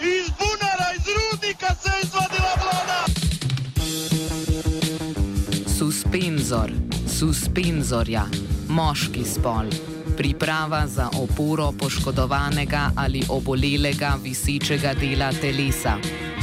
[0.00, 3.00] iz bunara, iz rudnika se je izvadila voda.
[5.78, 6.70] Suspenzor,
[7.18, 8.24] suspenzorja,
[8.68, 9.66] moški spol.
[10.16, 15.98] Priprava za oporo poškodovanega ali obolelega visečega dela telesa.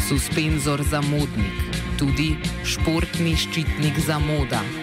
[0.09, 4.80] Suspenzor za modnik, tudi športni ščitnik za moda.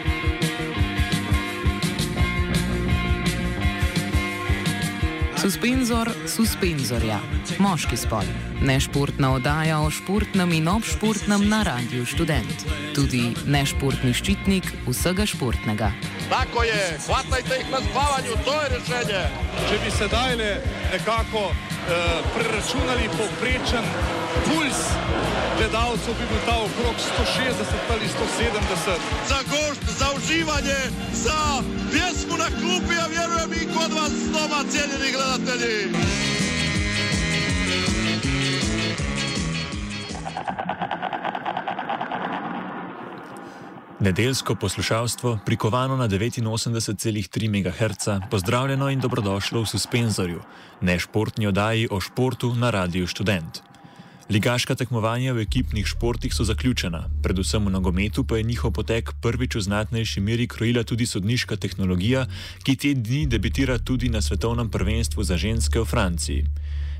[5.38, 7.20] Suspenzor suspenzorja,
[7.62, 8.26] moški spol.
[8.66, 12.64] Nešportna oddaja o športnem in obšportnem na radiju študent.
[12.96, 15.92] Tudi nešportni ščitnik vsega športnega.
[16.26, 19.22] Tako je, hvatajte jih na spavanju, to je rešenje.
[19.68, 20.50] Če bi sedaj le
[20.90, 21.94] nekako uh,
[22.34, 23.86] preračunali povprečen
[24.48, 24.80] puls
[25.58, 28.98] gledalcev, bi bil ta okrog 160 ali 170.
[29.28, 30.80] Za gošt, za uživanje,
[31.12, 31.40] za
[31.92, 35.78] pjesmu na klupi, ja vjerujem i kod vas doma, cijenjeni gledatelji.
[44.00, 50.40] Nedeljsko poslušalstvo, prikovano na 89,3 MHz, pozdravljeno in dobrodošlo v Suspenzorju,
[50.80, 53.68] nešportni oddaji o športu na Radiu Student.
[54.28, 59.56] Ligaška tekmovanja v ekipnih športih so zaključena, predvsem v nogometu pa je njihov potek prvič
[59.56, 62.26] v znatnejši meri krojila tudi sodniška tehnologija,
[62.60, 66.44] ki te dni debitira tudi na svetovnem prvenstvu za ženske v Franciji.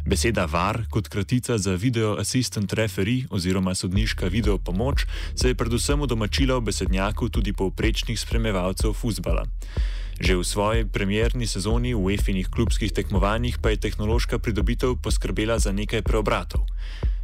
[0.08, 5.04] Beseda VAR kot kratica za Video Assistant Referee oziroma sodniška video pomoč
[5.36, 9.44] se je predvsem udomačila v besednjaku tudi povprečnih spremljevalcev futbala.
[10.16, 15.76] Že v svoji premjerni sezoni v UEFA-nih klubskih tekmovanjih pa je tehnološka pridobitev poskrbela za
[15.76, 16.64] nekaj preobratov.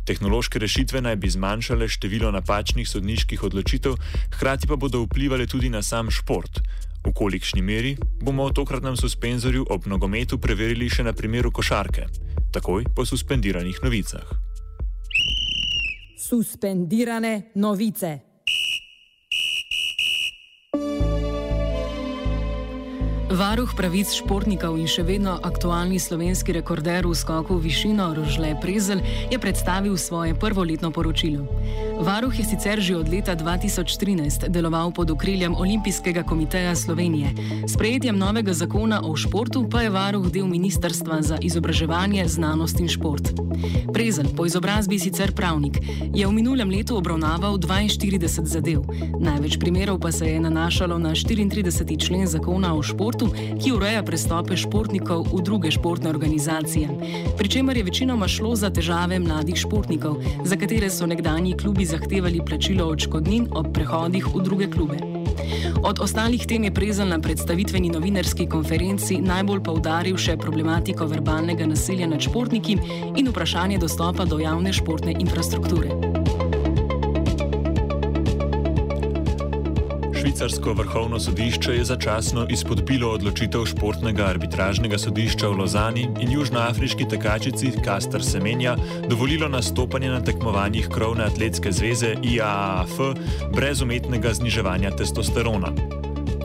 [0.04, 3.96] Tehnološke rešitve naj bi zmanjšale število napačnih sodniških odločitev,
[4.36, 6.60] hkrati pa bodo vplivali tudi na sam šport.
[7.04, 12.08] V kolikšni meri bomo v tokratnem suspenzorju ob nogometu preverili še na primeru košarke,
[12.52, 14.28] takoj po suspendiranih novicah.
[16.20, 18.33] Suspendirane novice.
[23.34, 29.02] Varuh pravic športnikov in še vedno aktualni slovenski rekorder v skoku v višino Rožle Prezel
[29.26, 31.42] je predstavil svoje prvoletno poročilo.
[32.04, 37.32] Varuh je sicer že od leta 2013 deloval pod okriljem Olimpijskega komiteja Slovenije.
[37.68, 42.88] S prejetjem novega zakona o športu pa je varuh del Ministrstva za izobraževanje, znanost in
[42.88, 43.32] šport.
[43.92, 45.80] Prezel, po izobrazbi sicer pravnik,
[46.14, 48.84] je v minulem letu obravnaval 42 zadev.
[49.20, 52.06] Največ primerov pa se je nanašalo na 34.
[52.06, 53.32] člen zakona o športu
[53.64, 56.88] ki ureja prestope športnikov v druge športne organizacije.
[57.38, 62.86] Pričemer je večinoma šlo za težave mladih športnikov, za katere so nekdani klubi zahtevali plačilo
[62.90, 64.98] odškodnin ob prehodih v druge klube.
[65.84, 72.08] Od ostalih tem je prezel na predstavitveni novinarski konferenci najbolj poudaril še problematiko verbalnega nasilja
[72.10, 72.78] nad športniki
[73.16, 76.13] in vprašanje dostopa do javne športne infrastrukture.
[80.34, 87.70] Švicarsko vrhovno sodišče je začasno izpodbilo odločitev športnega arbitražnega sodišča v Lozani in južnoafriški tekačici
[87.84, 88.74] Kastar Semenja
[89.08, 92.98] dovolilo nastopanje na tekmovanjih krovne atletske zveze IAAF
[93.54, 95.70] brez umetnega zniževanja testosterona.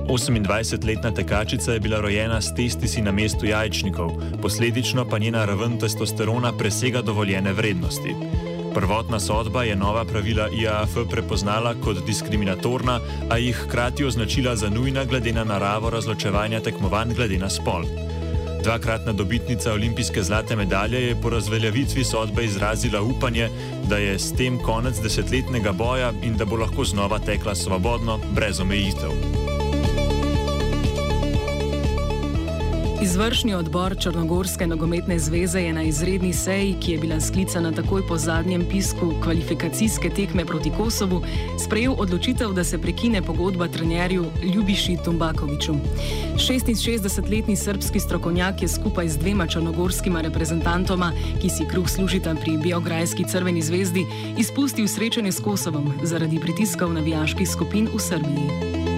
[0.06, 4.12] 28-letna tekačica je bila rojena s testisi na mestu jajčnikov,
[4.42, 8.14] posledično pa njena raven testosterona presega dovoljene vrednosti.
[8.74, 13.00] Prvotna sodba je nova pravila IAF prepoznala kot diskriminatorna,
[13.30, 17.84] a jih hkrati označila za nujna glede na naravo razločevanja tekmovanj glede na spol.
[18.64, 23.50] Dvakratna dobitnica olimpijske zlate medalje je po razveljavitvi sodbe izrazila upanje,
[23.90, 28.60] da je s tem konec desetletnega boja in da bo lahko znova tekla svobodno, brez
[28.60, 29.12] omejitev.
[33.10, 38.18] Izvršni odbor Črnogorske nogometne zveze je na izredni seji, ki je bila sklicana takoj po
[38.18, 41.22] zadnjem pisku kvalifikacijske tekme proti Kosovu,
[41.58, 45.74] sprejel odločitev, da se prekine pogodba trenerju Ljubiši Tumbakoviču.
[46.36, 53.26] 66-letni srbski strokovnjak je skupaj z dvema črnogorskima reprezentantoma, ki si kruh služita pri Biograjski
[53.26, 54.06] crveni zvezdi,
[54.38, 58.89] izpustil srečanje s Kosovom zaradi pritiskov navijaških skupin v Srbiji.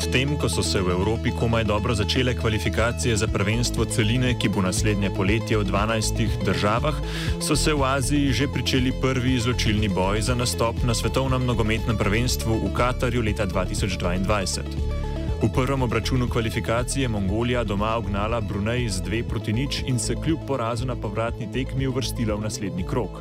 [0.00, 4.64] Medtem ko so se v Evropi komaj dobro začele kvalifikacije za prvenstvo celine, ki bo
[4.64, 6.96] naslednje poletje v 12 državah,
[7.36, 12.64] so se v Aziji že pričeli prvi izločilni boj za nastop na svetovnem nogometnem prvenstvu
[12.64, 15.44] v Katarju leta 2022.
[15.44, 20.16] V prvem obračunu kvalifikacije je Mongolija doma ognala Brunei z 2 proti nič in se
[20.16, 23.20] kljub porazu na povratni tekmi uvrstila v naslednji krok.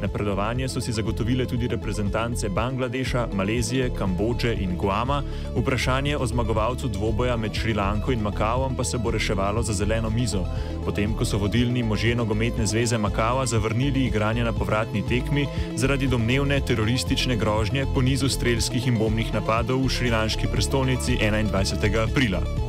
[0.00, 5.22] Napredovanje so si zagotovile tudi reprezentance Bangladeša, Malezije, Kambodže in Guama.
[5.56, 10.44] Vprašanje o zmagovalcu dvoboja med Šrilanko in Makavom pa se bo reševalo za zeleno mizo,
[10.84, 15.46] potem ko so vodilni možje nogometne zveze Makava zavrnili igranje na povratni tekmi
[15.76, 22.10] zaradi domnevne teroristične grožnje po nizu strelskih in bombnih napadov v šrilanški prestolnici 21.
[22.10, 22.67] aprila.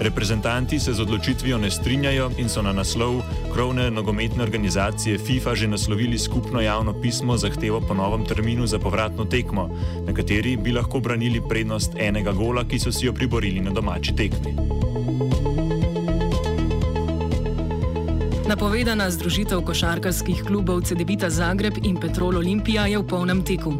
[0.00, 3.22] Reprezentanti se z odločitvijo ne strinjajo in so na naslov
[3.52, 9.24] krovne nogometne organizacije FIFA že naslovili skupno javno pismo zahtevo po novem terminu za povratno
[9.24, 9.68] tekmo,
[10.06, 14.16] na kateri bi lahko branili prednost enega gola, ki so si jo priborili na domači
[14.16, 14.56] tekmi.
[18.52, 23.72] Napovedana združitev košarkarskih klubov CDVita Zagreb in Petrol Olimpija je v polnem teku.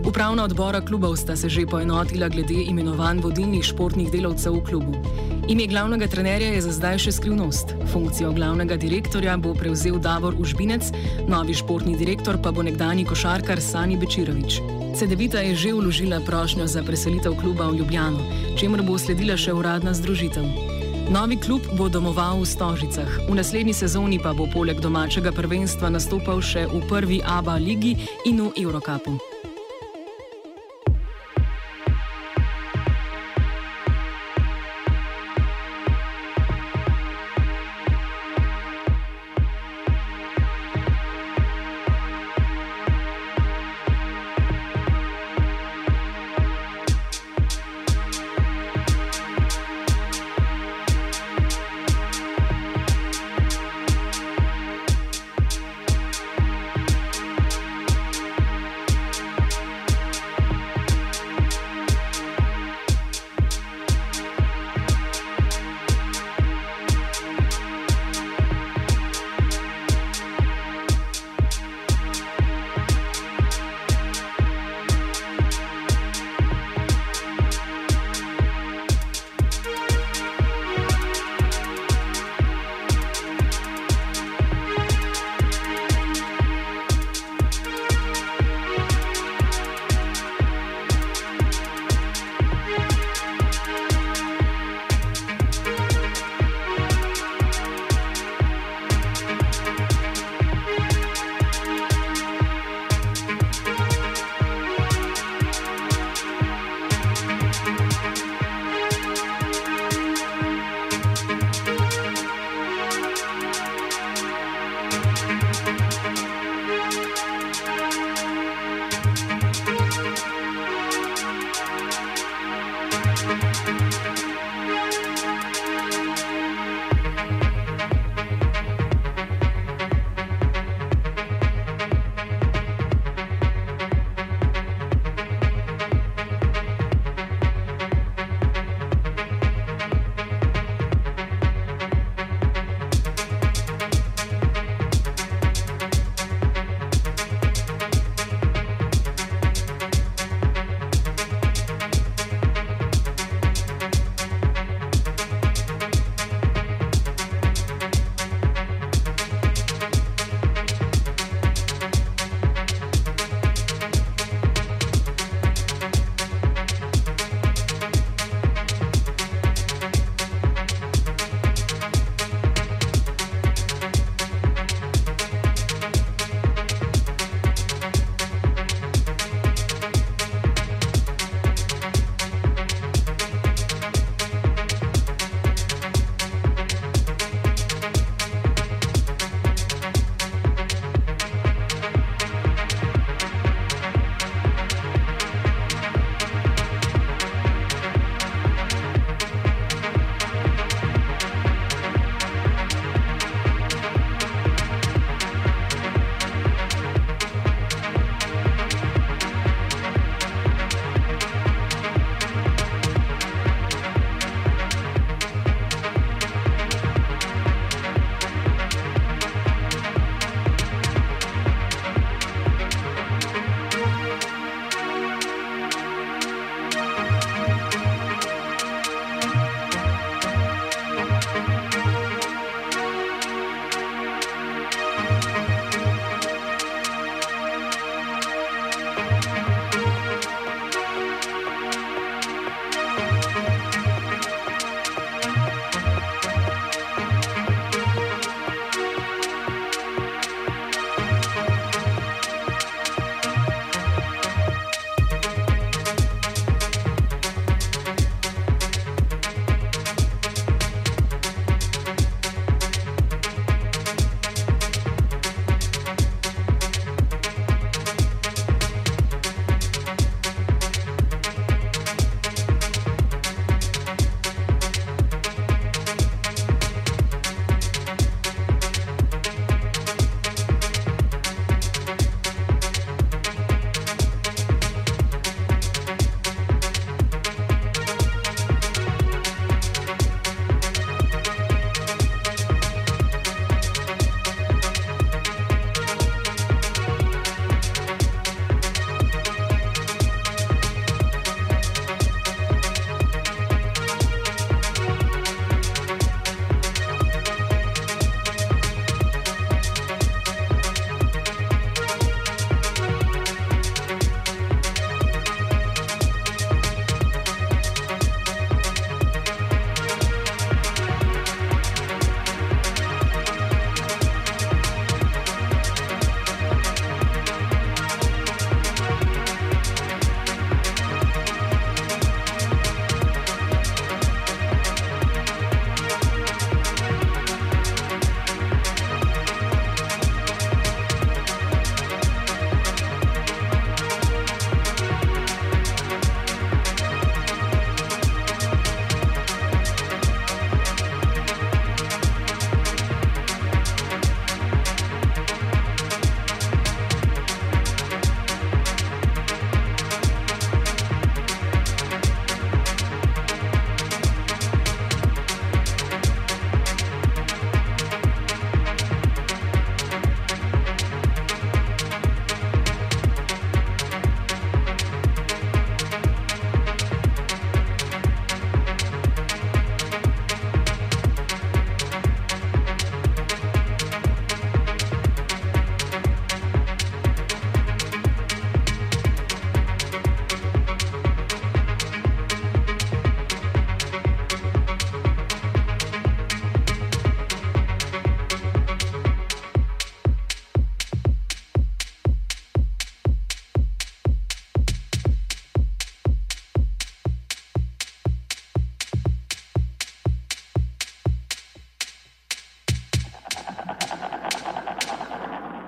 [0.00, 4.94] Upravna odbora klubov sta se že poenotila glede imenovanj vodilnih športnih delavcev v klubu.
[5.48, 7.74] Ime glavnega trenerja je za zdaj še skrivnost.
[7.92, 10.88] Funkcijo glavnega direktorja bo prevzel Davor Užbinec,
[11.28, 14.56] novi športni direktor pa bo nekdani košarkar Sani Bečirovič.
[14.96, 18.24] CD-vita je že vložila prošnjo za preselitev kluba v Ljubljano,
[18.56, 20.48] čemer bo sledila še uradna združitev.
[21.12, 26.40] Novi klub bo domoval v Stožicah, v naslednji sezoni pa bo poleg domačega prvenstva nastopal
[26.40, 29.20] še v prvi ABA ligi in v Eurokapu.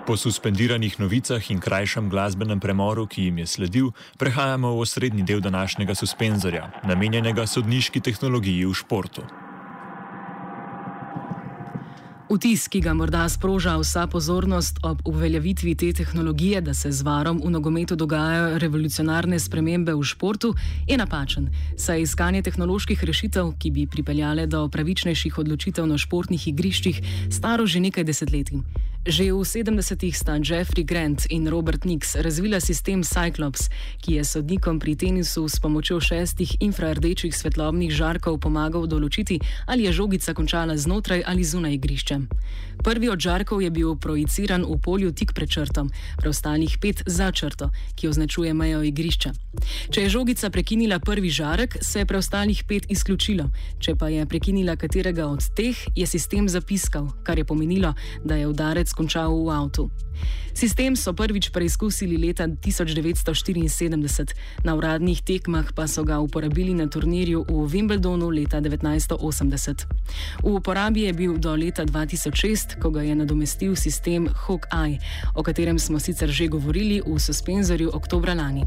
[0.06, 3.90] Po suspendiranih novicah in krajšem glasbenem premoru, ki jim je sledil,
[4.22, 9.26] prehajamo v osrednji del današnjega suspenzorja, namenjenega sodniški tehnologiji v športu.
[12.30, 17.42] Vtis, ki ga morda sproža vsa pozornost ob uveljavitvi te tehnologije, da se z varom
[17.42, 20.54] v nogometu dogajajo revolucionarne spremembe v športu,
[20.86, 21.50] je napačen.
[21.76, 27.82] Saj iskanje tehnoloških rešitev, ki bi pripeljale do pravičnejših odločitev na športnih igriščih, staro že
[27.82, 28.62] nekaj desetletij.
[29.06, 33.70] Že v 70-ih sta Jeffrey Grant in Robert Nix razvila sistem Cyclops,
[34.02, 39.38] ki je sodnikom pri tenisu s pomočjo šestih infrardečih svetlobnih žarkov pomagal določiti,
[39.70, 42.18] ali je žogica končala znotraj ali zunaj igrišča.
[42.82, 45.86] Prvi od žarkov je bil projiciran v polju tik pred črtom,
[46.18, 49.30] preostalih pet za črto, ki označuje mejo igrišča.
[49.94, 53.48] Če je žogica prekinila prvi žarek, se je preostalih pet izključilo,
[53.78, 57.94] če pa je prekinila katerega od teh, je sistem zapiskal, kar je pomenilo,
[58.26, 59.92] da je udarec končal v avtu.
[60.56, 64.32] Sistem so prvič preizkusili leta 1974,
[64.64, 69.84] na uradnih tekmah pa so ga uporabili na turnirju v Wimbledonu leta 1980.
[70.40, 74.96] V uporabi je bil do leta 2006, ko ga je nadomestil sistem Hawkeye,
[75.36, 78.64] o katerem smo sicer že govorili v suspenzorju oktobra lani.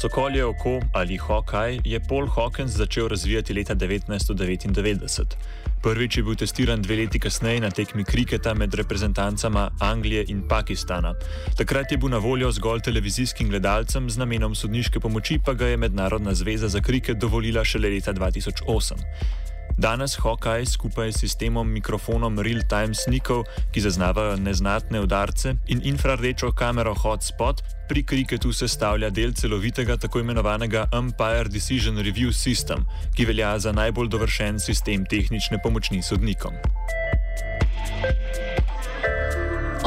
[0.00, 5.36] Sokolje oko ali Hawkeye je Paul Hawkins začel razvijati leta 1999.
[5.80, 11.14] Prvič je bil testiran dve leti kasneje na tekmi kriketa med reprezentancama Anglije in Pakistana.
[11.56, 15.76] Takrat je bil na voljo zgolj televizijskim gledalcem, z namenom sodniške pomoči pa ga je
[15.76, 19.39] Mednarodna zveza za kriket dovolila šele leta 2008.
[19.80, 26.92] Danes Hawkeye skupaj s sistemom mikrofonom real-time snikov, ki zaznavajo neznatne udarce, in infrardečo kamero
[26.92, 32.84] Hotspot pri kriketu sestavlja del celovitega tako imenovanega Umpire Decision Review System,
[33.16, 36.52] ki velja za najbolj dovršen sistem tehnične pomoči sodnikom.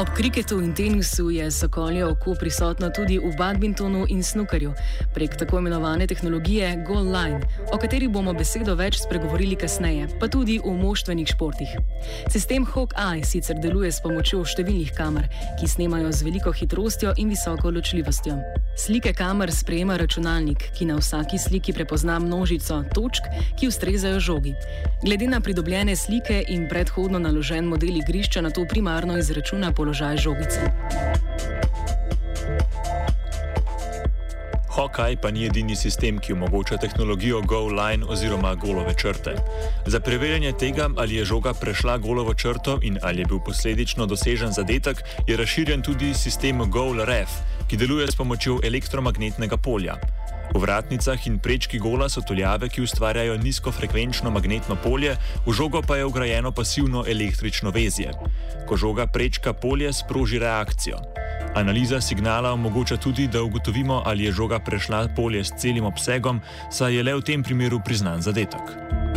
[0.03, 4.73] Ob kriketu in tenisu je sokolje oko prisotno tudi v badmintonu in snukarju
[5.13, 7.39] prek tako imenovane tehnologije Goal Line,
[7.71, 11.77] o kateri bomo besedo več spregovorili kasneje, pa tudi v moštvenih športih.
[12.27, 15.29] Sistem Hawkeye sicer deluje s pomočjo številnih kamer,
[15.61, 18.35] ki snemajo z veliko hitrostjo in visoko ločljivostjo.
[18.75, 24.55] Slike kamer sprejema računalnik, ki na vsaki sliki prepozna množico točk, ki ustrezajo žogi.
[25.05, 30.17] Glede na pridobljene slike in predhodno naložen model igrišča na to primarno izračuna položaj položaj
[30.25, 30.61] žogice.
[34.73, 39.37] Hawkeye pa ni edini sistem, ki omogoča tehnologijo Go Line oziroma golove črte.
[39.85, 44.51] Za preverjanje tega, ali je žoga prešla golovo črto in ali je bil posledično dosežen
[44.51, 44.97] zadetek,
[45.27, 47.29] je razširjen tudi sistem Goal Ref,
[47.69, 50.01] ki deluje s pomočjo elektromagnetnega polja.
[50.53, 55.15] V vratnicah in prečki gola so tuljave, ki ustvarjajo nizkofrekvenčno magnetno polje,
[55.47, 58.13] v žogo pa je ugrajeno pasivno električno vezje.
[58.69, 61.01] Ko žoga prečka polje, sproži reakcijo.
[61.55, 66.41] Analiza signala omogoča tudi, da ugotovimo, ali je žoga prešla polje s celim obsegom,
[66.71, 69.12] saj je le v tem primeru priznan zadetek.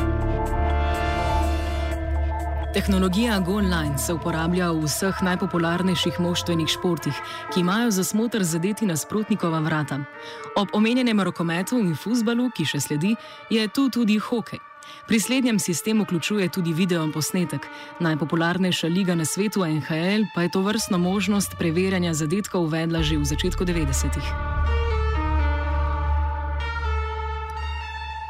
[2.77, 9.63] Tehnologija GoLine se uporablja v vseh najpopularnejših moštvenih športih, ki imajo za smotr zadeti nasprotnikova
[9.65, 10.03] vrata.
[10.57, 13.15] Ob omenjenem rokometu in futbalu, ki še sledi,
[13.49, 14.61] je tu tudi hokej.
[15.09, 17.65] Pri slednjem sistemu vključuje tudi video posnetek.
[18.01, 23.25] Najpopularnejša liga na svetu, NHL, pa je to vrstno možnost preverjanja zadetkov uvedla že v
[23.25, 24.66] začetku 90-ih.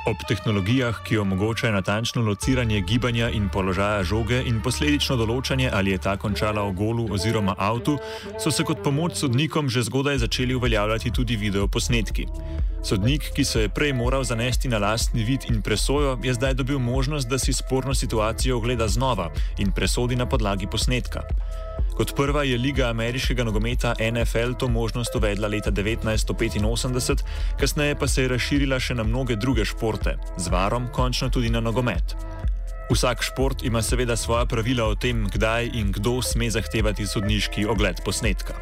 [0.06, 5.98] Ob tehnologijah, ki omogočajo natančno lociranje gibanja in položaja žoge in posledično določanje, ali je
[6.04, 7.96] ta končala v golu oziroma avtu,
[8.38, 12.28] so se kot pomoč sodnikom že zgodaj začeli uveljavljati tudi videoposnetki.
[12.86, 16.78] Sodnik, ki se je prej moral zanesti na lastni vid in presojo, je zdaj dobil
[16.78, 21.26] možnost, da si sporno situacijo ogleda znova in presodi na podlagi posnetka.
[21.96, 27.24] Kot prva je Liga ameriškega nogometa NFL to možnost uvedla leta 1985,
[27.60, 31.60] kasneje pa se je razširila še na mnoge druge športe, z varom končno tudi na
[31.60, 32.16] nogomet.
[32.90, 38.04] Vsak šport ima seveda svoja pravila o tem, kdaj in kdo sme zahtevati sodniški ogled
[38.04, 38.54] posnetka.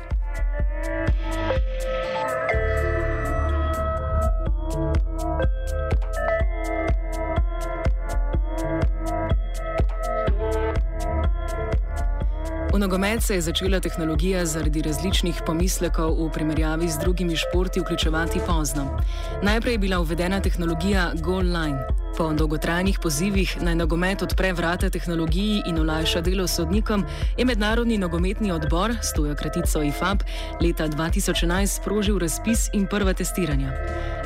[12.75, 18.41] V nogomet se je začela tehnologija zaradi različnih pomislekov v primerjavi z drugimi športi vključevati
[18.47, 18.99] pozno.
[19.43, 22.04] Najprej je bila uvedena tehnologija Goal Line.
[22.15, 27.03] Po dolgotrajnih pozivih naj nogomet odpre vrata tehnologiji in olajša delo sodnikom,
[27.39, 30.23] je Mednarodni nogometni odbor s tujo kratico IFAB
[30.63, 33.73] leta 2011 sprožil razpis in prva testiranja.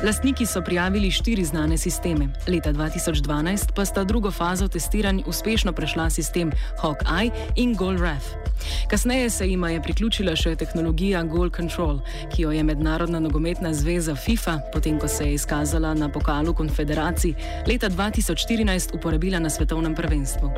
[0.05, 6.09] Lastniki so prijavili štiri znane sisteme, leta 2012 pa sta drugo fazo testiranj uspešno prešla
[6.09, 8.23] sistem Hawkeye in GoalRef.
[8.89, 11.99] Kasneje se jima je priključila še tehnologija Goal Control,
[12.35, 17.33] ki jo je Mednarodna nogometna zveza FIFA, potem ko se je izkazala na pokalu konfederacij,
[17.67, 20.51] leta 2014 uporabila na svetovnem prvenstvu.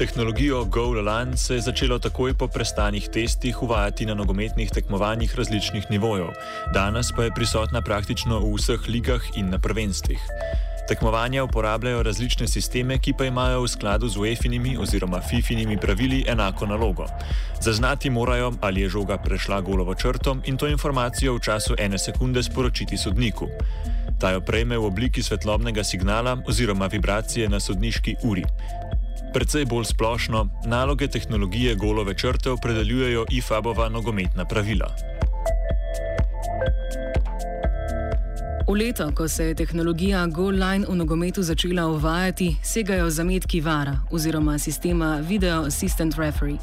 [0.00, 5.90] Tehnologijo Goal Line se je začelo takoj po prestanih testih uvajati na nogometnih tekmovanjih različnih
[5.90, 6.32] nivojev,
[6.74, 10.20] danes pa je prisotna praktično v vseh ligah in na prvenstvih.
[10.90, 16.66] Tekmovanja uporabljajo različne sisteme, ki pa imajo v skladu z UEFA-nimi oziroma FIFA-nimi pravili enako
[16.66, 17.06] nalogo.
[17.60, 22.42] Zaznati morajo, ali je žoga prešla golovo črto in to informacijo v času ene sekunde
[22.42, 23.46] sporočiti sodniku.
[24.18, 28.44] Ta jo prejme v obliki svetlobnega signala oziroma vibracije na sodniški uri.
[29.34, 34.90] Predvsej bolj splošno, naloge tehnologije golove črte opredeljujejo IFAB-ova nogometna pravila.
[38.70, 44.58] V leto, ko se je tehnologija GoLine v nogometu začela uvajati, segajo zametki VARA oziroma
[44.58, 46.58] sistema Video Assistant Referee.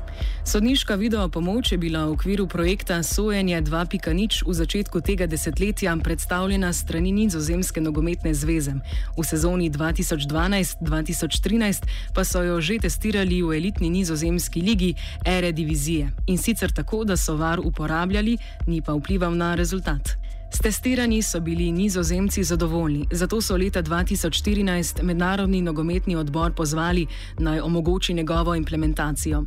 [0.45, 6.73] Sodniška video pomoč je bila v okviru projekta Sojenje 2.0 v začetku tega desetletja predstavljena
[6.73, 8.73] strani Nizozemske nogometne zveze.
[9.17, 11.83] V sezoni 2012-2013
[12.15, 17.17] pa so jo že testirali v elitni nizozemski ligi Ere Divizije in sicer tako, da
[17.17, 20.26] so VAR uporabljali, ni pa vplival na rezultat.
[20.51, 27.07] S testiranji so bili nizozemci zadovoljni, zato so leta 2014 Mednarodni nogometni odbor pozvali
[27.39, 29.43] naj omogoči njegovo implementacijo.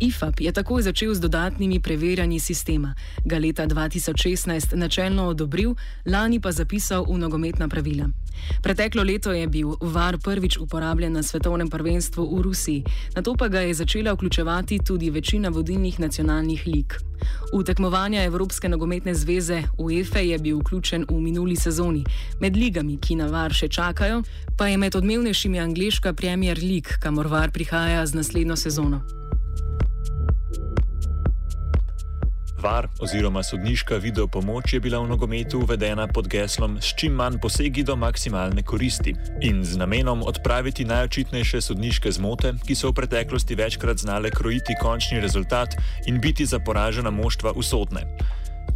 [0.00, 5.74] IFAP je takoj začel z dodatnimi preverjanji sistema, ga leta 2016 načelno odobril,
[6.06, 8.08] lani pa zapisal v nogometna pravila.
[8.62, 12.84] Preteklo leto je bil VAR prvič uporabljen na svetovnem prvenstvu v Rusiji,
[13.16, 16.94] na to pa ga je začela vključevati tudi večina vodilnih nacionalnih lig.
[17.52, 22.04] V tekmovanja Evropske nogometne zveze UEFA je bil vključen v minuli sezoni.
[22.40, 24.22] Med ligami, ki na VAR še čakajo,
[24.56, 29.02] pa je med odmevnejšimi angliška Premier League, kamor VAR prihaja z naslednjo sezono.
[32.66, 37.84] VAR oziroma sodniška videopomoč je bila v nogometu uvedena pod geslom s čim manj posegi
[37.84, 44.02] do maksimalne koristi in z namenom odpraviti najočitnejše sodniške zmote, ki so v preteklosti večkrat
[44.02, 48.02] znale krojiti končni rezultat in biti za poražena moštva usodne.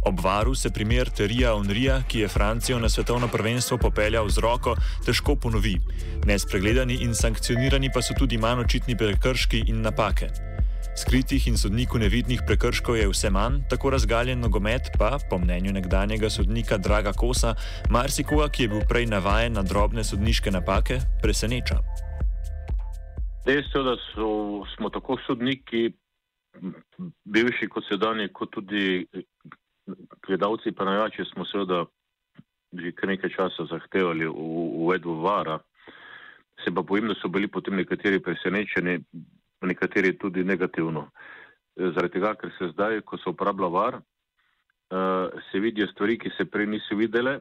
[0.05, 4.75] Ob varu se primer Terija Onrija, ki je Francijo na svetovno prvenstvo popeljal z roko,
[5.05, 5.75] težko ponovi.
[6.25, 10.31] Nespregledani in sankcionirani pa so tudi manj očitni prekrški in napake.
[10.97, 16.29] Skritih in sodniku nevidnih prekrškov je vse manj, tako razgaljen nogomet pa, po mnenju nekdanjega
[16.29, 17.53] sodnika Draga Kosa,
[17.89, 21.77] marsikoga, ki je bil prej navajen na drobne sodniške napake, preseneča.
[23.45, 24.29] Dejstvo da so,
[24.75, 25.91] smo tako sodniki,
[27.25, 29.05] bivši kot sedajni, kot tudi
[30.27, 31.85] gledalci in navijači, smo seveda
[32.71, 35.59] že kar nekaj časa zahtevali uvedbo vara.
[36.63, 38.99] Se pa bojim, da so bili potem nekateri presenečeni,
[39.61, 41.09] nekateri tudi negativno.
[41.75, 46.45] Zaradi tega, ker se zdaj, ko se uporablja var, eh, se vidijo stvari, ki se
[46.45, 47.39] prej niso videle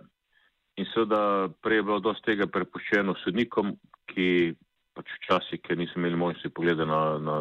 [0.76, 3.74] in seveda prej je bilo dosti tega prepuščeno sodnikom,
[4.11, 4.57] ki
[4.96, 7.37] pač včasih, ker niso imeli možnosti pogleda na, na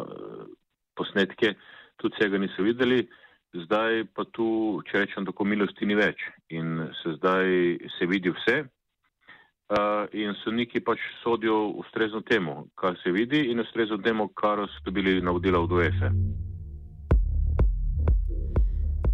[0.98, 1.54] posnetke,
[2.00, 3.06] tudi vsega niso videli.
[3.50, 6.22] Zdaj pa tu, če rečem tako, milosti ni več
[6.54, 7.48] in se zdaj
[7.96, 13.98] se vidi vse uh, in sodniki pač sodijo ustrezno temu, kar se vidi, in ustrezno
[13.98, 16.12] temu, kar so dobili navodila od UEFA.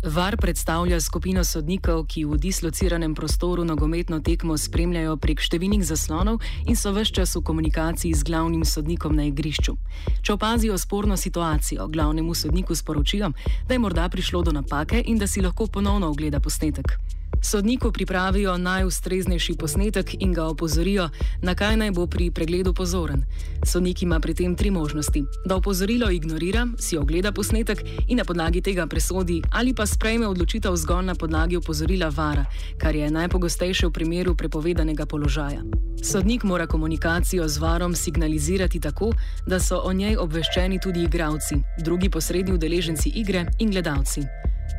[0.04, 6.76] VAR predstavlja skupino sodnikov, ki v dislociranem prostoru nogometno tekmo spremljajo prek številnih zaslonov in
[6.76, 9.76] so vse čas v komunikaciji z glavnim sodnikom na igrišču.
[10.22, 13.32] Če opazijo sporno situacijo, glavnemu sodniku sporočijo,
[13.66, 17.15] da je morda prišlo do napake in da si lahko ponovno ogleda posnetek.
[17.50, 21.08] Sodniku pripravijo najustreznejši posnetek in ga opozorijo,
[21.42, 23.22] na kaj naj bo pri pregledu pozoren.
[23.66, 28.60] Sodnik ima pri tem tri možnosti: da opozorilo ignorira, si ogleda posnetek in na podlagi
[28.60, 32.44] tega presodi, ali pa sprejme odločitev zgolj na podlagi opozorila vara,
[32.78, 35.62] kar je najpogostejše v primeru prepovedanega položaja.
[36.02, 39.12] Sodnik mora komunikacijo z varom signalizirati tako,
[39.46, 44.26] da so o njej obveščeni tudi igravci, drugi posredni udeleženci igre in gledalci.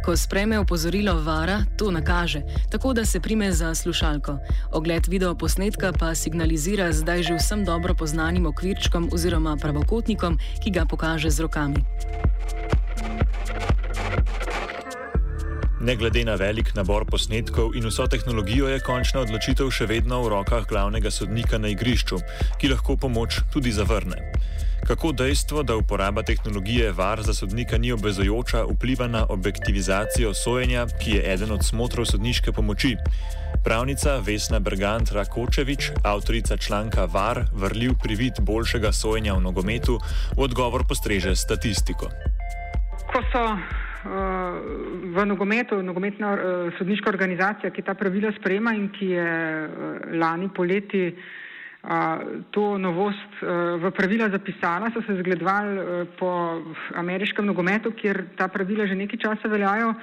[0.06, 4.38] Ko spreme opozorilo vara, to nakaže, tako da se prime za slušalko.
[4.72, 10.86] Ogled video posnetka pa signalizira zdaj že vsem dobro poznanim okvirčkom oziroma pravokotnikom, ki ga
[10.86, 11.84] pokaže z rokami.
[15.82, 20.34] Ne glede na velik nabor posnetkov in vso tehnologijo, je končna odločitev še vedno v
[20.34, 22.18] rokah glavnega sodnika na igrišču,
[22.58, 24.18] ki lahko pomoč tudi zavrne.
[24.86, 31.12] Kako dejstvo, da uporaba tehnologije VAR za sodnika ni obvezojoča, vpliva na objektivizacijo sojenja, ki
[31.12, 32.96] je eden od smotrov sodniške pomoči?
[33.64, 40.00] Pravnica Vesna Bergant Rakočevič, avtorica članka VAR, vrljiv privid boljšega sojenja v nogometu,
[40.38, 42.08] v odgovor postreže statistiko.
[43.12, 43.60] Ko so uh,
[45.16, 46.40] v nogometu, nogometna uh,
[46.78, 49.28] sodniška organizacija, ki ta pravila sprejema in ki je
[49.66, 51.16] uh, lani poleti
[52.52, 53.42] to novost
[53.82, 56.62] v pravila zapisala, so se zgledovali po
[56.96, 59.94] ameriškem nogometu, kjer ta pravila že nekaj časa veljajo.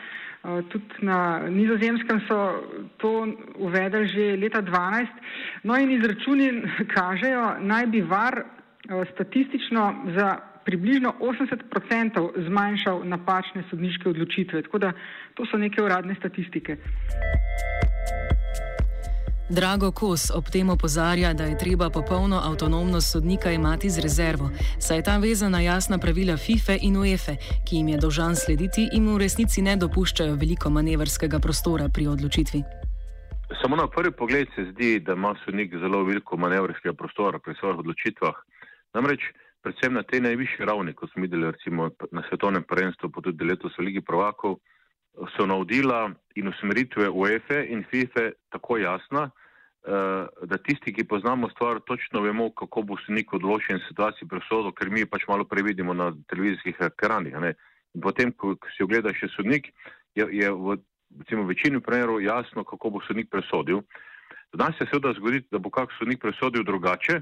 [0.69, 2.39] Tudi na nizozemskem so
[2.97, 5.07] to uvedli že leta 2012.
[5.65, 8.45] No in izračuni kažejo, naj bi var
[9.13, 14.63] statistično za približno 80% zmanjšal napačne sodniške odločitve.
[14.63, 14.93] Tako da
[15.35, 16.77] to so neke uradne statistike.
[19.49, 24.49] Drago Kos ob tem opozarja, da je treba popolno avtonomnost sodnika imati z rezervo,
[24.81, 27.37] saj je ta vezana jasna pravila FIFA in UEFA,
[27.69, 32.63] ki jim je dolžan slediti in v resnici ne dopuščajo veliko manevrskega prostora pri odločitvi.
[33.61, 37.85] Samo na prvi pogled se zdi, da ima sodnik zelo veliko manevrskega prostora pri svojih
[37.85, 38.35] odločitvah.
[38.95, 39.29] Namreč,
[39.63, 43.77] predvsem na tej najvišji ravni, kot smo videli recimo na svetovnem prvenstvu, pa tudi letos
[43.79, 44.57] v Ligi Provakov,
[45.37, 51.81] so navodila in usmeritve UEFA in FIFA tako jasna, eh, da tisti, ki poznamo stvar,
[51.87, 56.13] točno vemo, kako bo se nek odločen situaciji presodil, ker mi pač malo previdimo na
[56.29, 57.35] televizijskih ekranih.
[57.95, 59.71] In potem, ko si ogledaš še sodnik,
[60.15, 60.79] je, je v
[61.19, 63.83] recimo, večini primerov jasno, kako bo sodnik presodil.
[64.55, 67.21] Danes se seveda zgodi, da bo kak sodnik presodil drugače,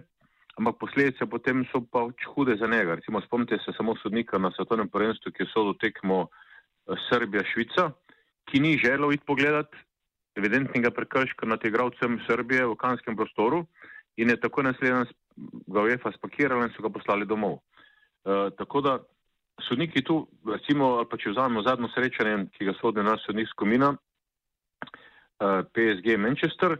[0.60, 2.94] ampak posledice potem so pa hude za njega.
[2.94, 6.26] Recimo, spomnite se samo sodnika na svetovnem prvenstvu, ki je sodel tekmo
[7.08, 7.90] Srbija, Švica,
[8.50, 9.70] ki ni želel iti pogledat
[10.36, 13.66] evidentnega prekrška nad igravcem Srbije v kanskem prostoru
[14.16, 15.12] in je tako naslednji
[15.66, 17.58] ga UEFA spakirala in so ga poslali domov.
[17.58, 18.98] E, tako da
[19.68, 25.62] sodniki tu, recimo, pa če vzamemo zadnjo srečanje, ki ga sodi naš sodnik Skomina, e,
[25.72, 26.76] PSG Manchester,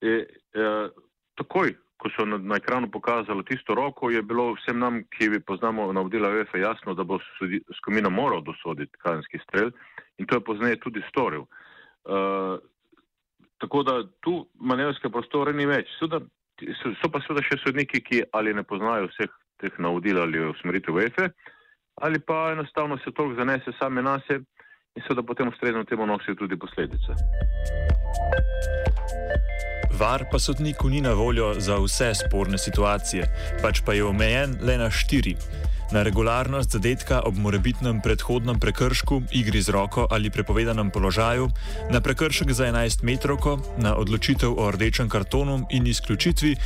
[0.00, 0.68] je, e,
[1.40, 5.40] takoj ko so na, na ekranu pokazali tisto roko, je bilo vsem nam, ki bi
[5.40, 7.16] poznamo navodila UEFA, jasno, da bo
[7.78, 9.72] Skomina moral dosoditi kazenski strel
[10.20, 11.46] in to je pozneje tudi storil.
[12.04, 12.60] Uh,
[13.58, 15.88] tako da tu manevrske prostore ni več.
[15.98, 16.20] Suda,
[16.82, 19.32] so, so pa seveda še sodniki, ki ali ne poznajo vseh
[19.64, 21.30] teh navodil ali usmeritev UEFA,
[22.04, 24.42] ali pa enostavno se toliko zanese same nase
[24.94, 27.16] in seveda potem ustrezno temu nosijo tudi posledice.
[29.94, 33.28] VAR pa sodniku ni na voljo za vse sporne situacije,
[33.62, 35.36] pač pa je omejen le na štiri.
[35.92, 41.50] Na regularnost zadetka ob morebitnem predhodnem prekršku, igri z roko ali prepovedanem položaju,
[41.90, 46.56] na prekršek za 11 metrovko, na odločitev o rdečem kartonu in izključitvi,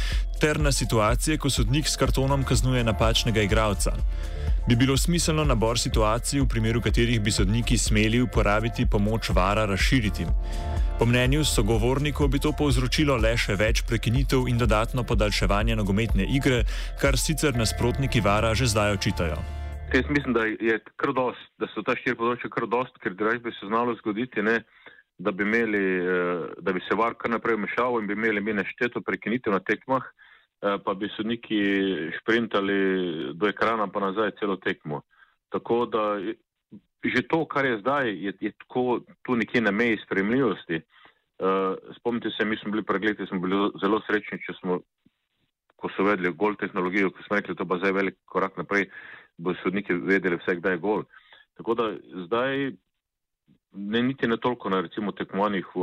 [0.40, 3.92] ter na situacije, ko sodnik s kartonom kaznuje napačnega igralca.
[4.68, 10.26] Bi bilo smiselno nabor situacij, v primeru katerih bi sodniki smeli uporabiti pomoč vara, razširiti?
[10.98, 16.64] Po mnenju sogovornikov bi to povzročilo le še več prekinitev in dodatno podaljševanje nogometne igre,
[16.98, 19.36] kar sicer nasprotniki vara že zdaj očitajo.
[19.94, 20.42] Jaz mislim, da,
[21.14, 24.56] dost, da so ta štiri področja kar dost, ker drugače bi se znalo zgoditi, ne,
[25.22, 28.58] da, bi imeli, eh, da bi se var kar naprej mešal in bi imeli mi
[28.58, 31.62] nešteto prekinitev na tekmah, eh, pa bi sodniki
[32.18, 32.80] šprintali
[33.38, 35.04] do ekrana pa nazaj celo tekmo.
[35.54, 36.18] Tako da
[37.04, 40.80] že to, kar je zdaj, je, je tako tu nekje na meji spremljivosti.
[41.38, 44.80] Uh, spomnite se, mi smo bili pred leti, smo bili zelo srečni, če smo,
[45.78, 48.88] ko so vedeli gol tehnologijo, ko smo rekli, to pa zdaj velik korak naprej,
[49.38, 51.06] bo sodniki vedeli vse, kdaj je gol.
[51.58, 51.92] Tako da
[52.26, 52.72] zdaj
[53.72, 55.82] ne niti ne toliko na recimo tekmovanjih v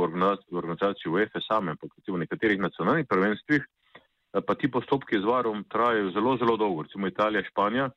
[0.52, 5.64] organizaciji UEFA same, ampak recimo v nekaterih nacionalnih prvenstvih, eh, pa ti postopki z varom
[5.64, 7.86] trajajo zelo, zelo dolgo, recimo Italija, Španija.
[7.86, 7.94] In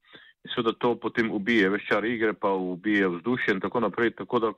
[0.56, 4.12] seveda to potem ubije veččar igre, pa ubije vzdušje in tako naprej.
[4.12, 4.52] Tako da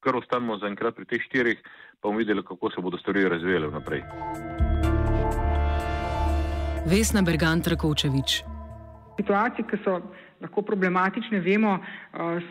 [0.00, 1.58] kar ostanemo za enkrat pri teh štirih,
[2.00, 4.02] pa bomo videli, kako se bodo stvari razvijale naprej.
[6.86, 8.42] Vesna Bergant Rakočevič.
[9.18, 9.98] Situacije, ki so
[10.40, 11.78] lahko problematične, vemo,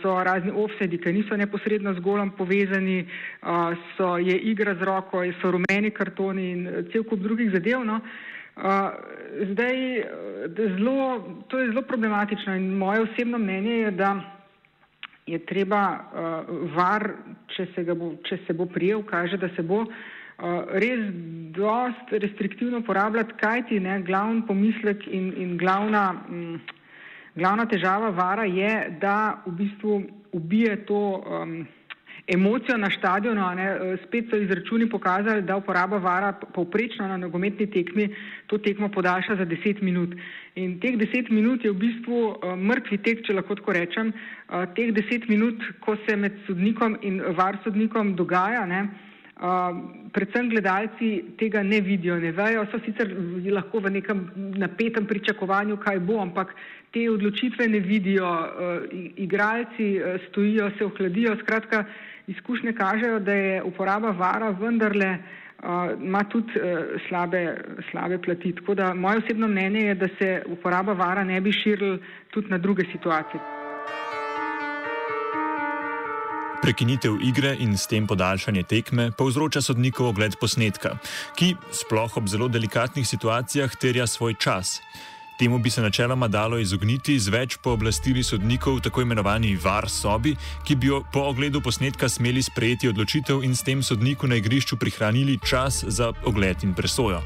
[0.02, 3.08] so razni offsedi, ki niso neposredno z golom povezani,
[3.96, 7.86] so, je igra z roko, so rumeni kartoni in cel kup drugih zadev.
[7.88, 8.02] No.
[9.52, 10.04] Zdaj,
[10.58, 14.16] zelo, to je zelo problematično in moje osebno mnenje je, da
[15.28, 15.82] je treba
[16.76, 17.12] var,
[17.56, 19.84] če se, bo, če se bo prijel, kaže, da se bo
[20.82, 21.00] res
[21.58, 26.60] dost restriktivno uporabljati, kajti ne, glavni pomislek in, in glavna, m,
[27.36, 30.02] glavna težava vara je, da v bistvu
[30.38, 31.66] ubije to um,
[32.28, 33.42] emocijo na stadionu.
[34.04, 38.10] Spet so izračuni pokazali, da uporaba vara povprečno na nogometni tekmi
[38.48, 40.16] to tekmo podaljša za 10 minut.
[40.56, 44.14] In teh 10 minut je v bistvu uh, mrtvi tek, če lahko tako rečem.
[44.50, 48.88] Uh, teh 10 minut, ko se med sodnikom in var sodnikom dogaja, ne,
[49.38, 49.78] uh,
[50.16, 53.14] predvsem gledalci tega ne vidijo, ne vejo, so sicer
[53.54, 54.26] lahko v nekem
[54.58, 56.56] napetem pričakovanju, kaj bo, ampak
[56.94, 58.84] te odločitve ne vidijo, uh,
[59.16, 61.36] igralci uh, stojijo, se ohladijo.
[61.44, 61.84] Skratka,
[62.28, 66.54] izkušnje kažejo, da je uporaba vara vendarle uh, ima tudi
[67.08, 67.58] slabe,
[67.92, 68.56] slabe plati.
[68.56, 71.98] Tako da moje osebno mnenje je, da se uporaba vara ne bi širila
[72.32, 73.58] tudi na druge situacije.
[76.62, 80.98] Prekinitev igre in s tem podaljšanje tekme povzroča sodnikov ogled posnetka,
[81.38, 84.82] ki, sploh ob zelo delikatnih situacijah, terja svoj čas.
[85.38, 90.34] Temu bi se načeloma dalo izogniti z več pooblastili sodnikov v tako imenovani var sobi,
[90.66, 95.38] ki bi po ogledu posnetka smeli sprejeti odločitev in s tem sodniku na igrišču prihranili
[95.46, 97.22] čas za ogled in presojo.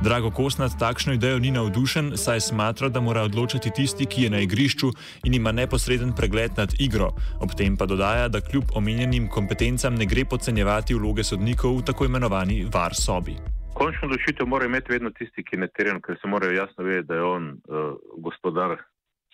[0.00, 4.30] Drago Kos nad takšno idejo ni navdušen, saj smatra, da mora odločiti tisti, ki je
[4.30, 4.90] na igrišču
[5.24, 7.12] in ima neposreden pregled nad igro.
[7.40, 12.08] Ob tem pa dodaja, da kljub omenjenim kompetencam ne gre podcenjevati vloge sodnikov v tako
[12.08, 13.53] imenovani var sobi.
[13.74, 17.08] Končno odločitev mora imeti vedno tisti, ki je na terenu, ker se morajo jasno vedeti,
[17.08, 18.76] da je on uh, gospodar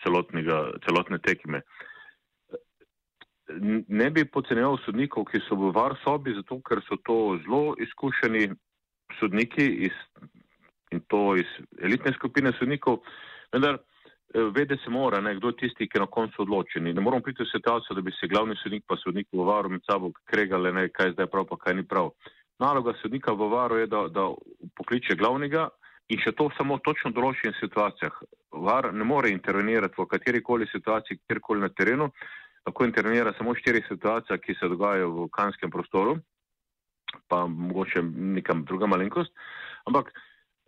[0.03, 1.61] celotne tekme.
[3.88, 8.48] Ne bi podcenjeval sodnikov, ki so v var sobi, zato ker so to zelo izkušeni
[9.18, 9.96] sodniki iz
[10.90, 11.50] in to iz
[11.83, 13.03] elitne skupine sodnikov,
[13.53, 16.88] vendar eh, vede se mora, ne, kdo je tisti, ki je na koncu odločen.
[16.88, 19.85] Ne moramo priti v situacijo, da bi se glavni sodnik pa sodnik v varu med
[19.87, 22.11] sabo kregali, ne, kaj zdaj prav, pa kaj ni prav.
[22.61, 24.27] Naloga sodnika v varu je, da, da
[24.77, 25.68] pokliče glavnega
[26.12, 28.18] in še to samo točno v določenih situacijah.
[28.51, 32.11] Var ne more intervenirati v katerikoli situaciji, kjerkoli na terenu,
[32.66, 36.18] lahko intervenira samo v štirih situacijah, ki se dogajajo v kanskem prostoru,
[37.31, 38.03] pa mogoče
[38.37, 39.33] nekam druga malenkost.
[39.88, 40.12] Ampak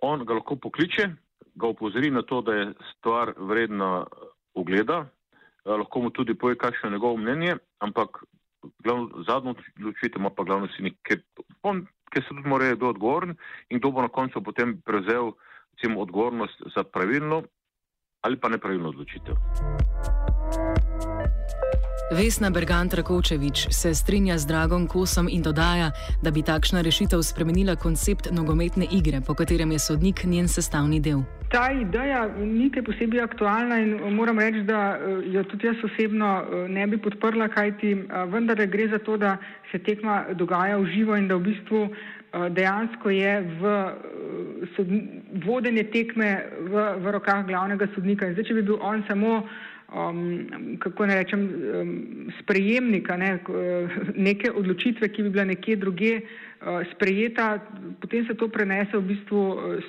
[0.00, 1.10] on ga lahko pokliče,
[1.60, 4.06] ga upozori na to, da je stvar vredna
[4.54, 8.24] ugleda, eh, lahko mu tudi poje, kakšno je njegovo mnenje, ampak
[8.84, 11.22] glavno, zadnjo odločitev ima pa glavno sinik, ker,
[11.62, 13.36] on, ker se tudi mora biti odgovoren
[13.70, 15.32] in kdo bo na koncu potem prevzel
[15.72, 17.42] recimo, odgovornost za pravilno
[18.22, 19.34] ali pa nepravilno odločitev.
[22.12, 25.90] Vesna Bergant Rakovčevič se strinja z Dragom Kosom in dodaja,
[26.22, 31.24] da bi takšna rešitev spremenila koncept nogometne igre, po katerem je sodnik njen sestavni del.
[31.52, 36.30] Ta ideja ni kaj posebej aktualna in moram reči, da eh, jo tudi jaz osebno
[36.40, 39.36] eh, ne bi podprla, kajti eh, vendar gre za to, da
[39.72, 41.88] se tekma dogaja v živo in da v bistvu
[42.32, 43.72] dejansko je v
[45.44, 46.30] vodenje tekme
[46.72, 48.24] v, v rokah glavnega sodnika.
[48.24, 49.42] In zdaj, če bi bil on samo
[49.92, 50.22] um,
[50.80, 51.90] kako ne rečem, um,
[52.38, 53.34] sprejemnika ne,
[54.16, 57.58] neke odločitve, ki bi bila nekje druge uh, sprejeta,
[58.00, 59.42] potem se to prenese v bistvu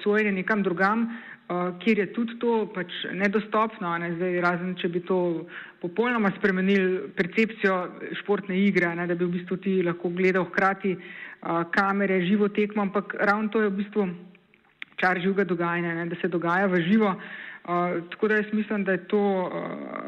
[0.04, 1.08] sojenje nekam drugam,
[1.48, 5.18] kjer je tudi to pač nedostopno, ne, zdaj, razen če bi to
[5.82, 7.76] popolnoma spremenili percepcijo
[8.22, 12.88] športne igre, ne, da bi v bistvu ti lahko gledal hkrati uh, kamere, živo tekmo,
[12.88, 14.08] ampak ravno to je v bistvu
[15.02, 17.12] čar živega dogajanja, ne, da se dogaja v živo.
[17.12, 19.52] Uh, tako da jaz mislim, da je to uh,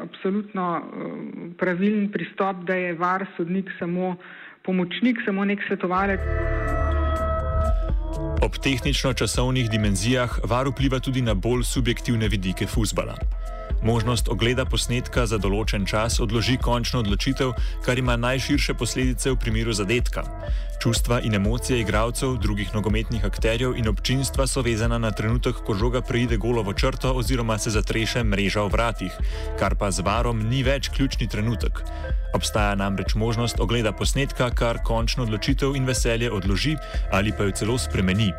[0.08, 1.14] absolutno uh,
[1.60, 4.16] pravilen pristop, da je var sodnik samo
[4.64, 6.95] pomočnik, samo nek svetovalec.
[8.42, 13.16] Ob tehnično-časovnih dimenzijah var vpliva tudi na bolj subjektivne vidike futbola.
[13.82, 17.52] Možnost ogleda posnetka za določen čas odloži končno odločitev,
[17.84, 20.24] kar ima najširše posledice v primeru zadetka.
[20.82, 26.00] Čustva in emocije igralcev, drugih nogometnih akterjev in občinstva so vezana na trenutek, ko žoga
[26.00, 29.18] preide golovo črto oziroma se zatreše mreža v vratih,
[29.58, 31.82] kar pa z varom ni več ključni trenutek.
[32.34, 36.76] Obstaja namreč možnost ogleda posnetka, kar končno odločitev in veselje odloži
[37.12, 38.32] ali pa jo celo spremeni.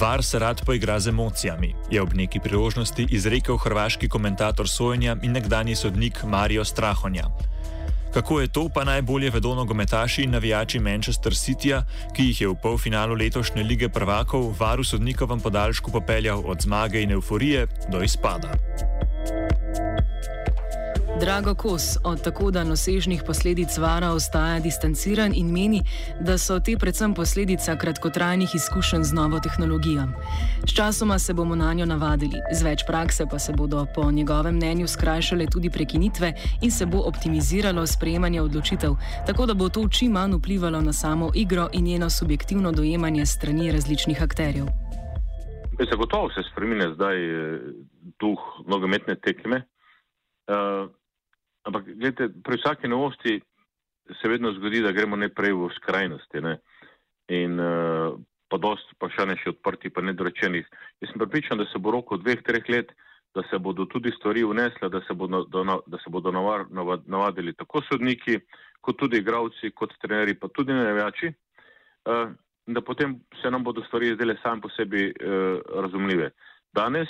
[0.00, 5.32] Var se rad poigra z emocijami, je ob neki priložnosti izrekel hrvaški komentator sojenja in
[5.32, 7.24] nekdani sodnik Marijo Strahonja.
[8.14, 11.82] Kako je to, pa najbolje vedo nogometaši in navijači Manchester Cityja,
[12.14, 17.10] ki jih je v polfinalu letošnje lige prvakov varu sodnikovem podaljšku popeljal od zmage in
[17.10, 18.54] euforije do izpada.
[21.20, 25.82] Drago Kos od tako daljnosežnih posledic vara ostaja distanciran in meni,
[26.20, 30.02] da so te predvsem posledica kratkotrajnih izkušenj z novo tehnologijo.
[30.68, 34.88] Sčasoma se bomo na njo navadili, z več prakse pa se bodo po njegovem mnenju
[34.88, 38.96] skrajšale tudi prekinitve in se bo optimiziralo sprejemanje odločitev,
[39.26, 43.72] tako da bo to čim manj vplivalo na samo igro in njeno subjektivno dojemanje strani
[43.72, 44.66] različnih akterjev.
[45.90, 47.60] Zagotovo se spremenja zdaj eh,
[48.18, 49.62] duh nogometne tekme.
[50.46, 50.90] Uh,
[51.64, 53.40] Ampak, gledajte, pri vsaki novosti
[54.20, 56.40] se vedno zgodi, da gremo neprej v skrajnosti.
[56.44, 56.58] Ne?
[57.32, 58.18] In uh,
[58.52, 60.68] pa dost vprašanj še odprti, pa nedorečenih.
[61.00, 62.92] Jaz sem pripričan, da se bo roko dveh, treh let,
[63.34, 67.82] da se bodo tudi stvari vnesle, da se bodo, da se bodo navar, navadili tako
[67.88, 68.38] sodniki,
[68.84, 71.32] kot tudi igravci, kot trenerji, pa tudi navijači.
[72.04, 72.30] Uh,
[72.66, 76.30] da potem se nam bodo stvari zdele same po sebi uh, razumljive.
[76.72, 77.08] Danes,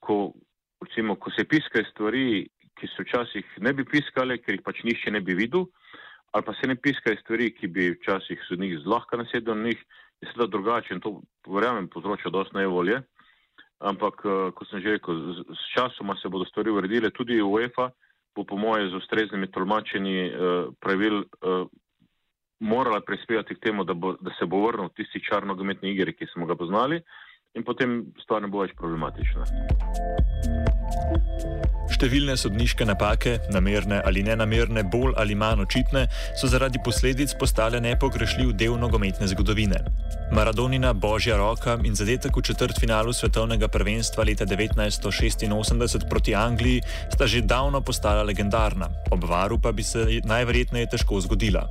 [0.00, 0.32] ko,
[0.80, 2.48] recimo, ko se piskajo stvari,
[2.78, 5.66] ki se včasih ne bi piskale, ker jih pač nišče ne bi videl,
[6.32, 9.84] ali pa se ne piskajo stvari, ki bi včasih sodnik zlahka nasedel na njih,
[10.20, 13.00] je seveda drugače in to, verjamem, povzroča dosti nevolje.
[13.78, 17.90] Ampak, uh, kot sem že rekel, z časoma se bodo stvari uredile, tudi UEFA
[18.34, 21.66] bo po moje z ustreznimi tolmačenji uh, pravil uh,
[22.60, 26.26] morala prispevati k temu, da, bo, da se bo vrnil tisti čar nogometni igri, ki
[26.32, 27.00] smo ga poznali,
[27.58, 29.44] in potem stvar ne bo več problematična.
[31.88, 36.04] Številne sodniške napake, namerne ali nenamerne, bolj ali manj očitne,
[36.38, 39.80] so zaradi posledic postale nepogrešljiv del nogometne zgodovine.
[40.36, 47.42] Maradonina božja roka in zadetek v četrtfinalu svetovnega prvenstva leta 1986 proti Angliji sta že
[47.42, 51.66] davno postala legendarna, ob varu pa bi se najverjetneje težko zgodila.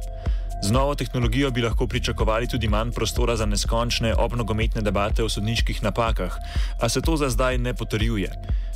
[0.64, 5.84] Z novo tehnologijo bi lahko pričakovali tudi manj prostora za neskončne obnogometne debate o sodniških
[5.84, 6.34] napakah,
[6.82, 8.32] a se to za zdaj ne potrjuje.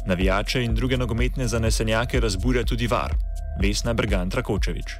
[0.07, 3.15] Navijače in druge nogometne zanesenjake razburja tudi var.
[3.61, 4.95] Vesna Brgant Rakočevič.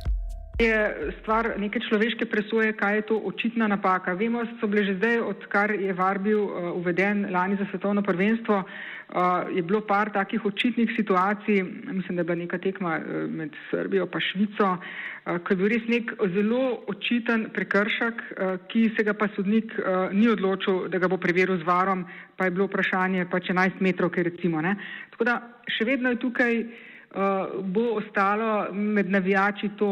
[0.60, 4.14] Je stvar neke človeške presoje, kaj je to očitna napaka.
[4.14, 8.64] Vemo, so bile že zdaj, odkar je VAR bil uh, uveden lani za svetovno prvenstvo,
[9.12, 13.56] uh, je bilo par takih očitnih situacij, mislim, da je bila neka tekma uh, med
[13.70, 19.04] Srbijo pa Švico, uh, ko je bil res nek zelo očiten prekršek, uh, ki se
[19.04, 19.74] ga pa sodnik
[20.12, 22.06] ni odločil, da ga bo preveril z varom,
[22.38, 24.62] pa je bilo vprašanje pač 11 metrov, ker recimo.
[24.62, 24.76] Ne.
[25.12, 26.64] Tako da še vedno je tukaj.
[27.12, 29.90] Uh, bo ostalo med navijači to,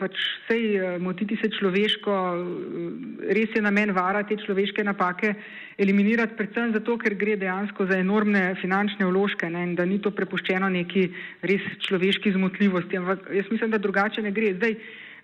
[0.00, 0.14] pač
[0.46, 5.34] sej uh, motiti se človeško, uh, res je namen vara te človeške napake
[5.76, 10.08] eliminirati, predvsem zato, ker gre dejansko za enormne finančne vložke ne, in da ni to
[10.08, 11.04] prepuščeno neki
[11.44, 12.96] res človeški zmotljivosti.
[12.96, 14.54] Ampak jaz mislim, da drugače ne gre.
[14.56, 14.78] Zdaj,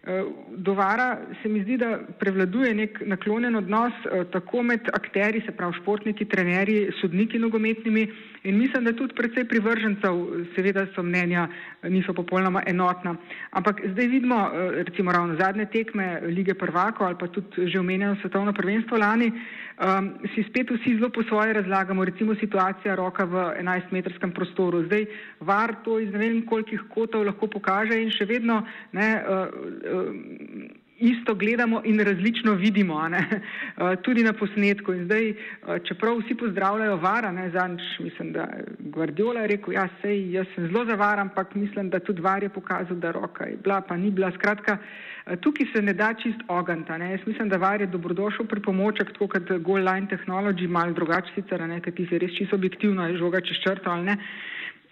[0.06, 5.40] uh, Do vara se mi zdi, da prevladuje nek naklonjen odnos eh, tako med akteri,
[5.46, 8.04] se pravi športniki, trenerji, sodniki nogometnimi
[8.44, 10.20] in mislim, da tudi predvsej privržencev,
[10.54, 11.48] seveda so mnenja,
[11.88, 13.16] niso popolnoma enotna.
[13.50, 18.16] Ampak zdaj vidimo, eh, recimo ravno zadnje tekme lige prvako ali pa tudi že omenjeno
[18.20, 19.32] svetovno prvenstvo lani,
[19.78, 24.84] um, si spet vsi zelo po svoje razlagamo, recimo situacija roka v 11-metrskem prostoru.
[24.86, 25.06] Zdaj
[25.40, 28.62] var to iz ne vem kolikih kotov lahko pokaže in še vedno
[28.92, 29.48] ne, uh,
[29.94, 34.92] uh, isto gledamo in različno vidimo, uh, tudi na posnetku.
[34.92, 39.88] In zdaj, uh, čeprav vsi pozdravljajo vara, ne, zanč, mislim, da Guardiola je rekel, ja,
[40.02, 43.56] sej, jaz sem zelo zavaran, ampak mislim, da tudi var je pokazal, da roka je
[43.56, 44.32] bila, pa ni bila.
[44.32, 44.78] Skratka,
[45.26, 46.98] Eh, tukaj se ne da čist oganta.
[46.98, 47.10] Ne.
[47.10, 51.32] Jaz mislim, da var je dobrodošel pri pomoček, tako kot Goal Line Technology, malo drugače
[51.34, 54.18] sicer, ne, ker ti se res čisto objektivno je žoga čez črto ali ne.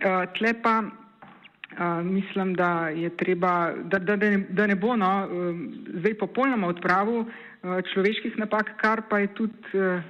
[0.02, 0.80] Uh, tle pa
[1.78, 5.56] uh, mislim, da je treba, da, da, da, ne, da ne bo no, uh,
[6.00, 10.02] zdaj popolnoma odpravu uh, človeških napak, kar pa je tudi uh,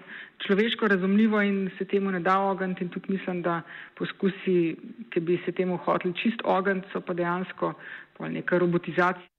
[0.46, 3.62] človeško razumljivo in se temu ne da ogant in tudi mislim, da
[3.94, 4.76] poskusi,
[5.10, 7.74] ki bi se temu hoteli čist ogant, so pa dejansko
[8.20, 9.31] neka robotizacija.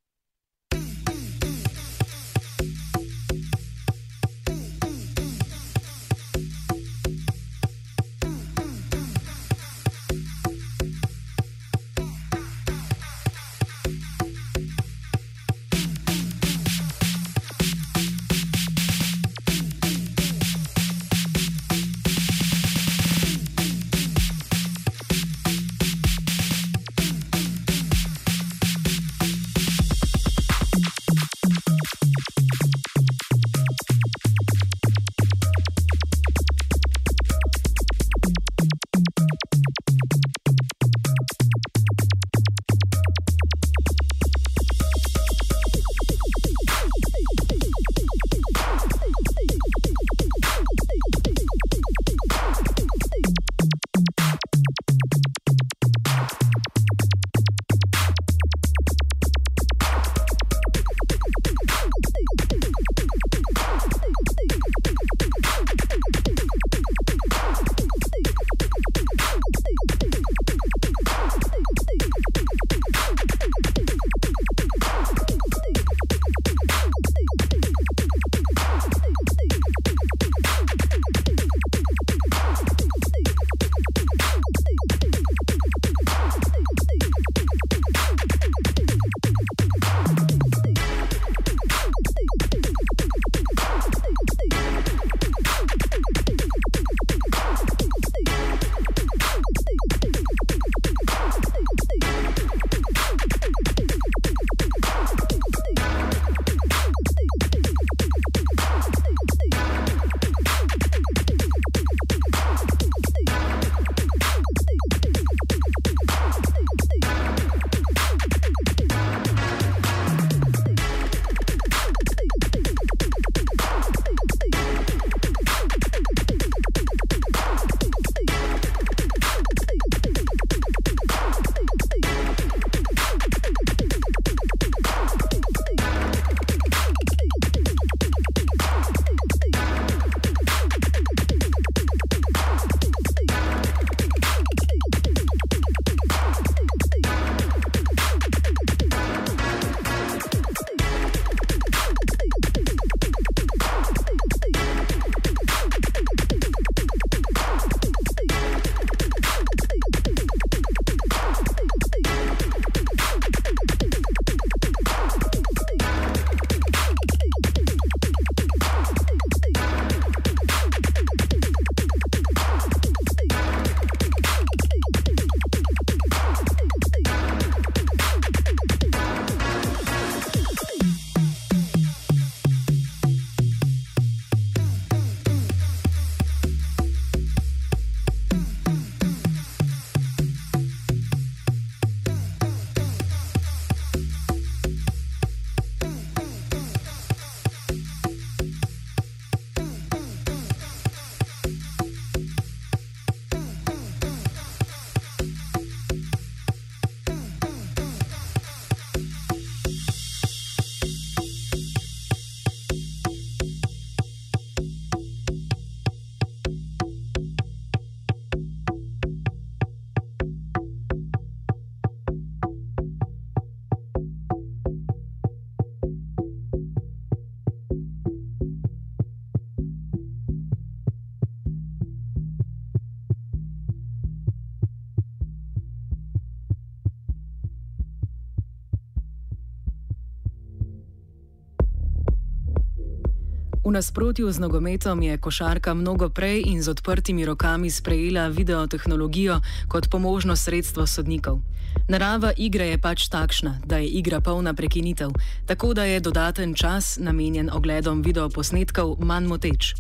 [243.74, 250.36] Nasprotju z nogometom je košarka mnogo prej in z odprtimi rokami sprejela videotehnologijo kot pomožno
[250.36, 251.42] sredstvo sodnikov.
[251.90, 255.10] Narava igre je pač takšna, da je igra polna prekinitev,
[255.46, 259.74] tako da je dodaten čas namenjen ogledom videoposnetkov manj moteč.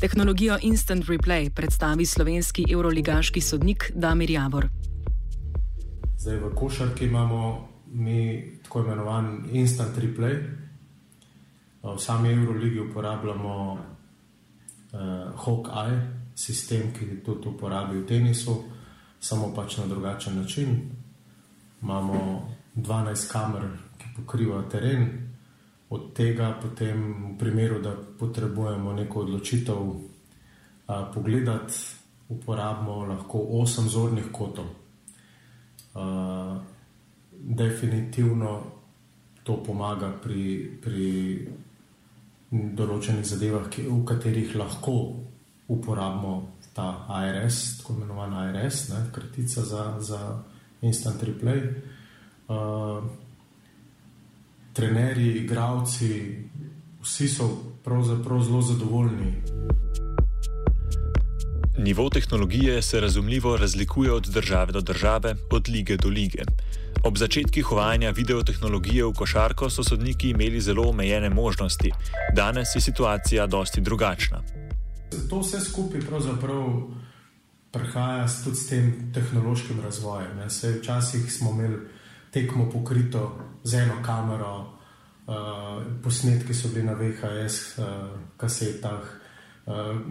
[0.00, 4.68] Tehnologijo Instant Replay predstavi slovenski euroligaški sodnik Damir Javor.
[6.18, 10.67] Zdaj v košarki imamo mi tako imenovan Instant Replay.
[11.82, 14.98] V sami Euroligi uporabljamo uh,
[15.44, 16.00] Hawkeye,
[16.34, 18.54] sistem, ki tudi uporablja v tenisu,
[19.20, 20.90] samo pač na drugačen način.
[21.82, 23.68] Imamo 12 kamer,
[23.98, 25.06] ki pokrivajo teren,
[25.90, 26.98] od tega potem,
[27.34, 30.02] v primeru, da potrebujemo neko odločitev, uh,
[31.14, 31.74] pogledati,
[32.28, 34.66] uporabimo lahko 8 zornih kotov.
[35.94, 36.58] Uh,
[37.32, 38.62] definitivno
[39.44, 40.74] to pomaga pri.
[40.82, 41.06] pri
[42.50, 44.94] določenih zadevah, ki, v katerih lahko
[45.68, 46.34] uporabimo
[46.72, 50.20] ta ARS, tako imenovan ARS, ne, kratica za, za
[50.80, 51.60] instant replay.
[52.48, 53.02] Uh,
[54.72, 56.12] trenerji, igravci,
[57.02, 57.48] vsi so
[57.84, 59.32] pravzaprav zelo zadovoljni.
[61.78, 66.42] Nivo tehnologije se razumljivo razlikuje od države do države, od lige do lige.
[67.04, 71.92] Ob začetkih uvajanja videotehnologije v košarko so sodniki imeli zelo omejene možnosti.
[72.34, 74.42] Danes je situacija dosti drugačna.
[75.30, 76.64] To vse skupaj pravzaprav
[77.70, 80.42] prihaja tudi s tem tehnološkim razvojem.
[80.46, 81.78] Vse včasih smo imeli
[82.30, 84.66] tekmo pokrito z eno kamero, uh,
[86.02, 87.84] posnetki so bili na VHS uh,
[88.36, 89.17] kasetah, uh,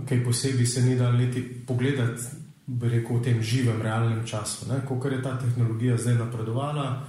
[0.10, 4.68] kaj posebej se ni dal niti pogledati bi rekel, v tem živem, realnem času.
[4.88, 7.08] Ko je ta tehnologija zdaj napredovala,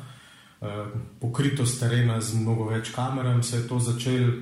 [0.62, 0.86] eh,
[1.20, 4.32] pokritost terena z mnogo več kamerami, se je to začelo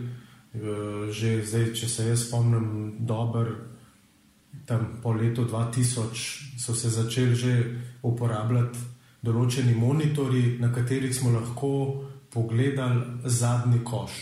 [0.55, 3.57] eh, že zdaj, če se jaz spomnim, dobro.
[4.67, 7.53] Tam po letu 2000 so se začeli že
[8.03, 8.79] uporabljati
[9.23, 14.13] določeni monitori, na katerih smo lahko pogledali zadnji koš,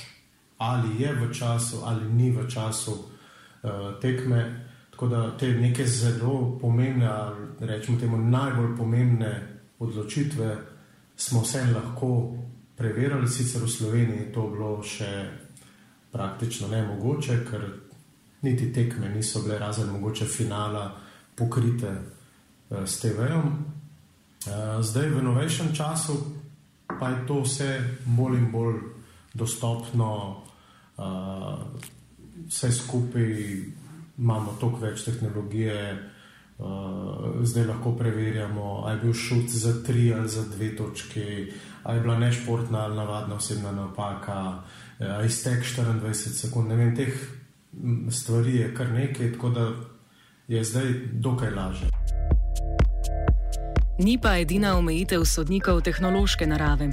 [0.58, 3.13] ali je v času ali ni v času uh,
[4.00, 4.60] tekme.
[4.90, 7.10] Tako da te neke zelo pomembne,
[7.60, 9.32] rečemo temu najbolj pomembne
[9.78, 10.56] odločitve,
[11.16, 12.36] smo vse lahko
[12.76, 15.10] preverili, sicer v Sloveniji to bilo še
[16.12, 17.64] praktično ne mogoče, ker
[18.42, 20.92] niti tekme niso bile razen mogoče finala
[21.34, 23.48] pokrite uh, s TV-om.
[24.44, 26.18] Uh, zdaj v novejšem času
[27.00, 28.78] pa je to vse bolj in bolj
[29.34, 30.42] dostopno,
[30.96, 31.58] uh,
[32.46, 33.30] vse skupaj
[34.18, 35.78] imamo toliko več tehnologije,
[36.58, 36.66] uh,
[37.42, 41.24] zdaj lahko preverjamo, ali je bil šut za tri ali za dve točke,
[41.82, 44.62] ali je bila nešportna ali navadna osebna napaka,
[44.98, 46.68] ali je iztek 24 sekund.
[46.68, 47.14] Ne vem, teh
[48.10, 49.72] stvari je kar nekaj, tako da
[50.48, 51.93] je zdaj dokaj lažje.
[53.98, 56.88] Ni pa edina omejitev sodnikov tehnološke narave.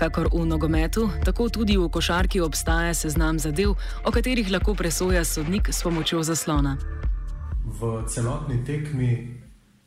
[0.00, 5.68] Kakor v nogometu, tako tudi v košarki obstaja seznam zadev, o katerih lahko presoja sodnik
[5.68, 6.78] s pomočjo zaslona.
[7.60, 9.36] V celotni tekmi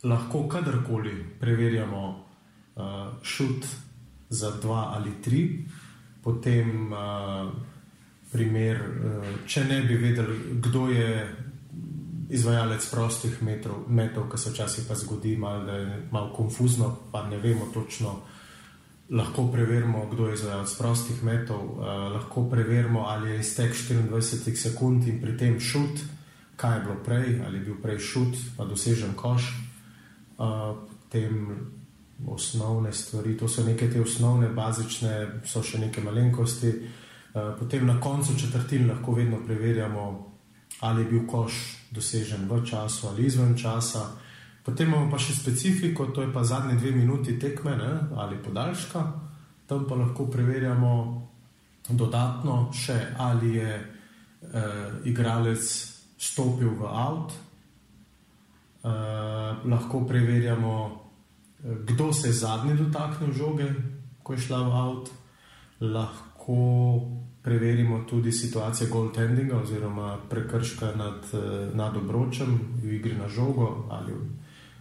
[0.05, 3.65] lahko kadarkoli preverjamo uh, šut
[4.29, 5.65] za dva ali tri,
[6.21, 7.49] potem uh,
[8.29, 11.09] primer, uh, če ne bi vedeli, kdo je
[12.29, 17.25] izvajalec prostih metrov, metov, ki se včasih pa zgodi, malo, da je malo konfuzno, pa
[17.27, 18.19] ne vemo točno.
[19.09, 25.07] Lahko preverimo, kdo je izvajalec prostih metov, uh, lahko preverimo, ali je iztek 24 sekund
[25.07, 26.05] in pri tem šut,
[26.55, 29.49] kaj je bilo prej, ali je bil prej šut, pa dosežen koš.
[30.37, 30.77] Uh,
[31.09, 31.57] tem
[32.27, 36.69] osnovne stvari, to so neke te osnovne, bazične, so še neke malenkosti.
[37.33, 40.05] Uh, potem na koncu četrtin lahko vedno preverjamo,
[40.85, 44.15] ali je bil koš dosežen v času ali izven časa.
[44.63, 49.01] Potem imamo pa še specifiko, to je pa zadnje dve minuti tekme ne, ali podaljška,
[49.65, 50.93] tam pa lahko preverjamo
[51.89, 55.63] dodatno še, ali je eh, igralec
[56.19, 57.33] stopil v avt.
[58.79, 58.89] Eh,
[59.65, 60.75] lahko preverjamo,
[61.63, 63.73] eh, kdo se je zadnji dotaknil žoge,
[64.23, 65.09] ko je šla v avt.
[65.79, 66.59] Lahko
[67.49, 74.13] preverimo tudi situacijo goaltendinga oziroma prekrška nad, eh, nad obročem v igri na žogo ali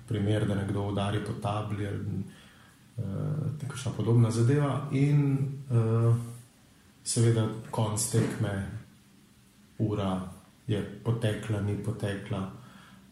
[0.09, 3.05] primer, da nekdo udari po tabli ali uh,
[3.61, 5.39] takšna podobna zadeva in
[5.71, 6.17] uh,
[7.05, 8.67] seveda konc tekme,
[9.79, 10.21] ura
[10.67, 12.51] je potekla, ni potekla.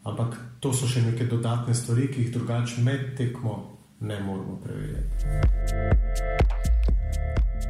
[0.03, 6.76] Ampak to so še neke dodatne stvari, ki jih drugače med tekmo ne moremo preverjati.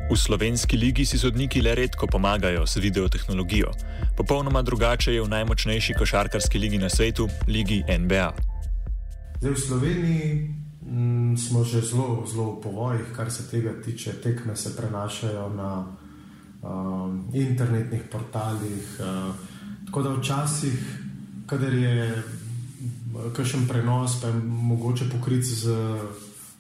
[0.08, 3.72] V slovenski ligi si sodniki le redko pomagajo s videotehnologijo.
[4.18, 8.32] Popolnoma drugače je v najmočnejši košarkarski ligi na svetu, ligi NBA.
[9.40, 10.56] Zdaj v Sloveniji
[10.88, 14.16] m, mm, smo že zelo, zelo v povojih, kar se tega tiče.
[14.24, 15.86] Tekme se prenašajo na
[16.64, 18.88] um, internetnih portalih.
[19.00, 19.36] Uh,
[19.86, 21.04] tako da včasih,
[21.52, 22.24] kader je
[23.36, 25.76] kakšen prenos, pa je mogoče pokriti z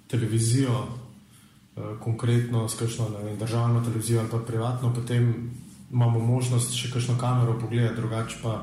[0.08, 1.07] televizijo,
[2.04, 5.52] konkretno s kakšno vem, državno televizijo ali pa privatno, potem
[5.92, 8.58] imamo možnost še kakšno kamero pogledati, drugače pa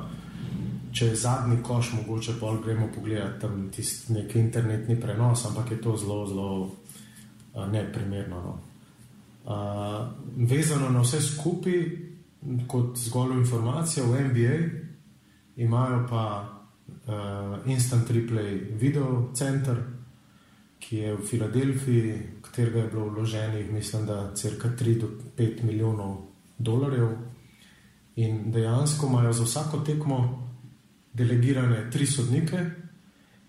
[0.94, 5.80] če je zadnji koš, mogoče bolj gremo pogledati tam tisti neki internetni prenos, ampak je
[5.82, 8.42] to zelo, zelo uh, neprimerno.
[8.42, 8.58] No.
[9.44, 11.80] Uh, vezano na vse skupaj,
[12.68, 14.54] kot zgolj informacija v NBA,
[15.64, 19.82] imajo pa uh, Instant Replay Video Center,
[20.84, 26.16] ki je v Filadelfiji, katerega je bilo vloženih, mislim, da crka 3 do 5 milijonov
[26.58, 27.08] dolarjev.
[28.16, 30.18] In dejansko imajo za vsako tekmo
[31.12, 32.60] delegirane tri sodnike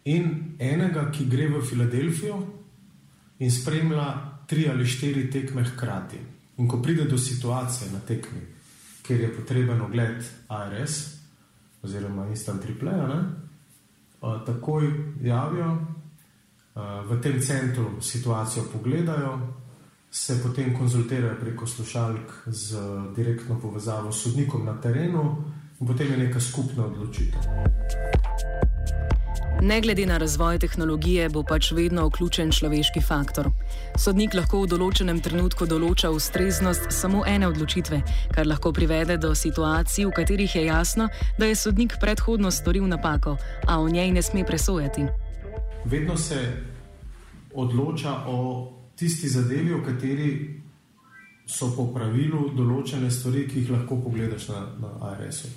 [0.05, 2.39] in enega, ki gre v Filadelfijo
[3.39, 4.07] in spremlja
[4.47, 6.17] tri ali štiri tekme hkrati.
[6.57, 8.41] In ko pride do situacije na tekmi,
[9.03, 11.15] kjer je potreben ogled ARS
[11.83, 13.23] oziroma instant replay,
[14.45, 14.87] takoj
[15.21, 15.94] javijo,
[16.75, 19.39] v tem centru situacijo pogledajo,
[20.11, 22.77] se potem konzultirajo preko slušalk z
[23.15, 25.43] direktno povezavo s sodnikom na terenu
[25.81, 27.41] in potem je neka skupna odločitev.
[29.61, 33.49] Ne glede na razvoj tehnologije, bo pač vedno vključen človeški faktor.
[33.97, 38.01] Sodnik lahko v določenem trenutku določa ustreznost samo ene odločitve,
[38.35, 41.07] kar lahko privede do situacij, v katerih je jasno,
[41.39, 45.24] da je sodnik predhodno storil napako, a o njej ne sme presojati.
[45.85, 46.39] Vedno se
[47.53, 50.61] odloča o tisti zadevi, o kateri
[51.45, 55.51] so po pravilu določene stvari, ki jih lahko pogledaš na, na ARS-u.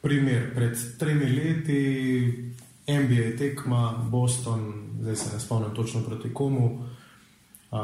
[0.00, 1.80] Primer, pred tremi leti,
[2.90, 4.64] NBA tekma, Boston,
[5.00, 6.66] zdaj se ne spomnim točno proti komu,
[7.70, 7.78] uh,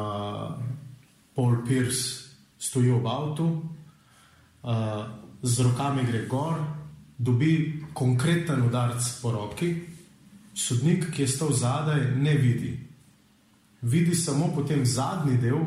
[1.36, 4.72] Paul Pierce stoji ob avtu, uh,
[5.42, 6.58] z rokami gre gor,
[7.18, 9.70] dobi konkreten udarc po roki,
[10.56, 12.72] sodnik, ki je stal zadaj, ne vidi.
[13.82, 15.60] Vidi samo potem zadnji del,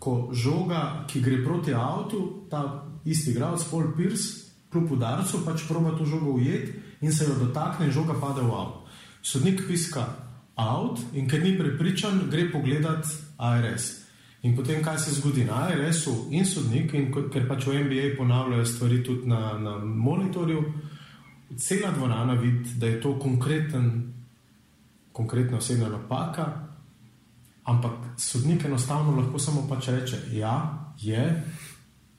[0.00, 5.96] ko žoga, ki gre proti avtu, ta isti igralec, Paul Pierce, kljub udarcu, pač proba
[5.98, 8.86] to žogo ujeti in se jo dotakne, in žoga pade v avto.
[9.22, 10.06] Sodnik piska
[10.56, 13.96] avt in ker ni prepričan, gre pogledat ARS.
[14.42, 18.64] In potem, kaj se zgodi na ARS-u in sodnik, in ker pač v NBA ponavljajo
[18.64, 20.62] stvari tudi na, na monitorju,
[21.60, 23.90] cela dvorana vidi, da je to konkreten,
[25.20, 26.48] konkretna osebna napaka,
[27.68, 30.56] ampak sodnik enostavno lahko samo pač reče: Ja,
[30.98, 31.24] je,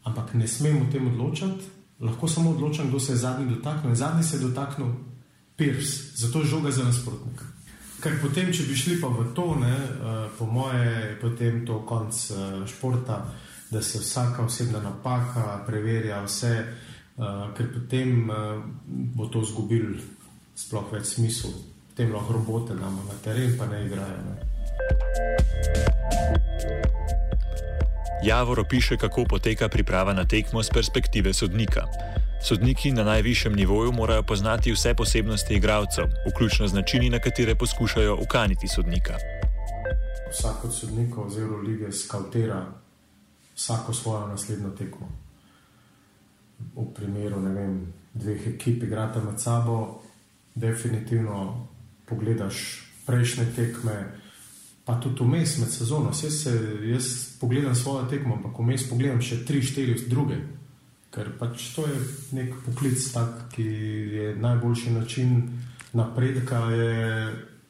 [0.03, 3.95] ampak ne smemo o tem odločati lahko samo odločam, kdo se je zadnji dotaknil.
[3.95, 4.87] Zadnji se je dotaknil
[5.55, 7.45] Pirs, zato je žoga za nasprotnika.
[8.01, 11.83] Ker potem, če bi šli pa v to, ne, uh, po moje, je potem to
[11.85, 13.19] konc uh, športa,
[13.71, 18.25] da se vsaka osebna napaka preverja, vse, uh, ker potem
[19.15, 19.93] bo to izgubil
[20.57, 21.53] sploh več smisel.
[21.91, 24.17] Potem lahko robote damo na teren, pa ne igrajo.
[24.23, 24.35] Ne.
[28.23, 31.83] Javor opiše, kako poteka priprava na tekmo z perspektive sodnika.
[32.43, 38.17] Sodniki na najvišjem nivoju morajo poznati vse posebnosti igralcev, vključno z načini, na katere poskušajo
[38.23, 39.17] ukaniti sodnika.
[40.31, 42.65] Vsak od sodnikov z Eurolige skautira
[43.55, 45.11] vsako svojo naslednjo tekmo.
[46.75, 50.01] V primeru vem, dveh ekip, igrate med sabo,
[50.55, 51.67] definitivno
[52.11, 52.59] pogledaš
[53.07, 53.95] prejšnje tekme
[54.85, 56.11] pa tudi vmes med sezono.
[56.23, 56.51] Jaz, se,
[56.83, 60.41] jaz pogledam svojo tekmo, ampak vmes pogledam še tri, štiri druge.
[61.11, 61.97] Ker pač to je
[62.35, 63.65] nek poklic, tak, ki
[64.15, 65.33] je najboljši način
[65.93, 66.93] napredka, je,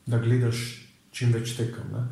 [0.06, 0.62] da gledaš
[1.12, 1.90] čim več tekem.
[1.94, 2.06] Ne?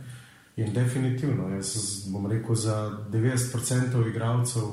[0.60, 4.66] In definitivno, jaz bom rekel, za 90% igralcev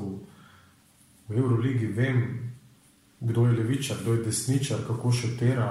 [1.29, 2.23] v Euroligi vem,
[3.21, 5.67] kdo je levičar, kdo je desničar, kako še tera,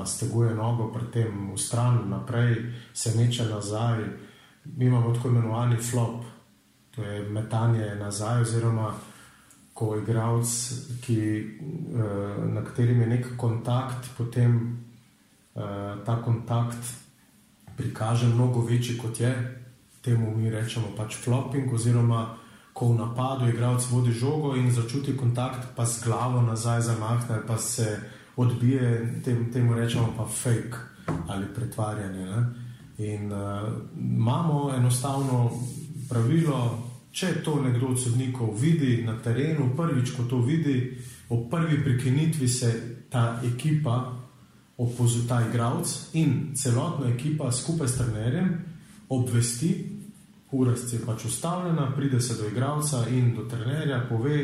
[0.00, 2.60] a steguje nogo pri tem v stran, naprej,
[2.92, 4.04] se meče nazaj.
[4.76, 6.24] Mi imamo tako imenovani flop,
[6.94, 8.92] to je metanje nazaj, oziroma
[9.74, 10.50] ko igralec,
[11.02, 14.78] ki, eh, na katerem je nek kontakt, potem
[15.56, 15.60] eh,
[16.04, 16.78] ta kontakt
[17.76, 19.32] prikaže mnogo večji kot je,
[20.02, 22.36] temu mi rečemo pač flopping, oziroma
[22.74, 27.58] ko v napadu igralec vodi žogo in začuti kontakt, pa z glavo nazaj zamahne, pa
[27.58, 28.00] se
[28.36, 30.76] odbije, tem, temu rečemo pa fake
[31.28, 32.26] ali pretvarjanje.
[32.26, 32.40] Ne?
[32.98, 33.38] In uh,
[33.94, 35.50] imamo enostavno
[36.08, 40.98] pravilo, če to nekdo od sodnikov vidi na terenu, prvič, ko to vidi,
[41.30, 42.72] ob prvi prekinitvi se
[43.10, 44.18] ta ekipa,
[44.78, 48.48] opozorila ta igralec in celotna ekipa skupaj s trenerjem
[49.08, 49.93] obvesti,
[50.54, 54.38] ura je pač ustavljena, pride se do igralca in do trenerja, pove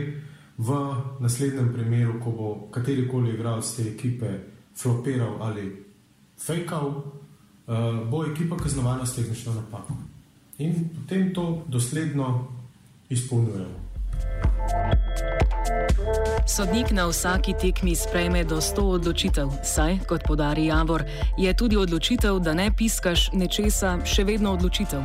[0.59, 0.79] v
[1.21, 4.33] naslednjem primeru, ko bo katerikoli igralec te ekipe
[4.77, 5.71] flopiral ali
[6.41, 9.95] fejkal, uh, bo ekipa kaznovana s tehnično napako.
[10.59, 12.49] In potem to dosledno
[13.09, 13.91] izpolnjujemo.
[16.47, 21.05] Sodnik na vsaki tekmi sprejme do 100 odločitev, saj, kot podari Javor,
[21.39, 25.05] je tudi odločitev, da ne piskaš nečesa, še vedno odločitev.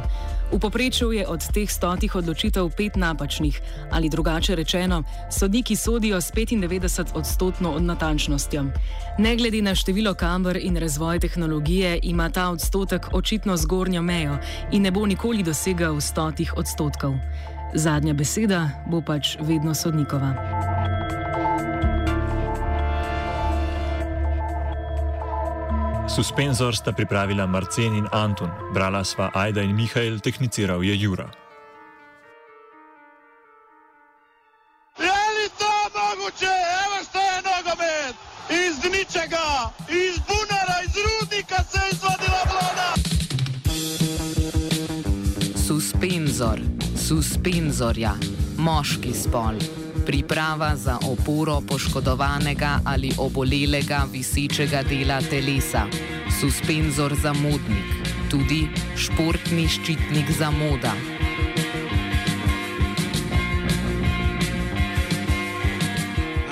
[0.51, 6.31] V poprečju je od teh stotih odločitev pet napačnih, ali drugače rečeno, sodniki sodijo s
[6.31, 8.65] 95 odstotno natančnostjo.
[9.17, 14.37] Ne glede na število kamer in razvoj tehnologije, ima ta odstotek očitno zgornjo mejo
[14.71, 17.13] in ne bo nikoli dosegal stotih odstotkov.
[17.73, 20.74] Zadnja beseda bo pač vedno sodnikova.
[26.15, 31.27] Suspenzor sta pripravila Marcen in Anton, brala sva Aida in Mihajl, tehniciral je Jura.
[34.95, 36.55] Je li to mogoče?
[36.85, 38.15] Evo što je nogomet!
[38.49, 42.89] Iz ničega, iz bunara, iz rudnika se je izvadila vlada!
[45.67, 46.59] Suspenzor,
[47.07, 48.13] suspenzorja,
[48.57, 49.84] moški spol.
[50.05, 55.87] Priprava za oporo poškodovanega ali obolelega visečega dela telesa.
[56.39, 61.14] Suspenzor za modnik, tudi športni ščitnik za moda.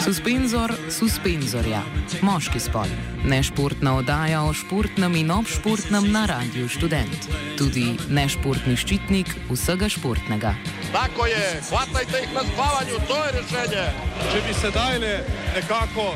[0.03, 1.79] Suspenzor, suspenzorja,
[2.27, 2.89] moški spol.
[3.23, 7.29] Nešportna oddaja o športnem in obšportnem na Radiu Student.
[7.55, 10.51] Tudi nešportni ščitnik vsega športnega.
[10.91, 13.85] Tako je, hvatajte jih na spavanju, to je rešenje.
[14.27, 15.13] Če bi sedaj le
[15.55, 16.09] nekako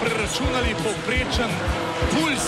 [0.00, 1.50] preračunali povprečen
[2.12, 2.46] puls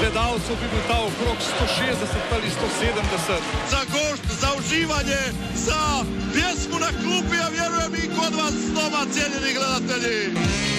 [0.00, 3.40] gledalcev, bi bil ta okrog 160 ali 170.
[3.70, 5.22] Za gošt, za uživanje,
[5.54, 10.71] za pjesmu na klupi, a vjerujem i kod vas doma, cijenjeni gledatelji.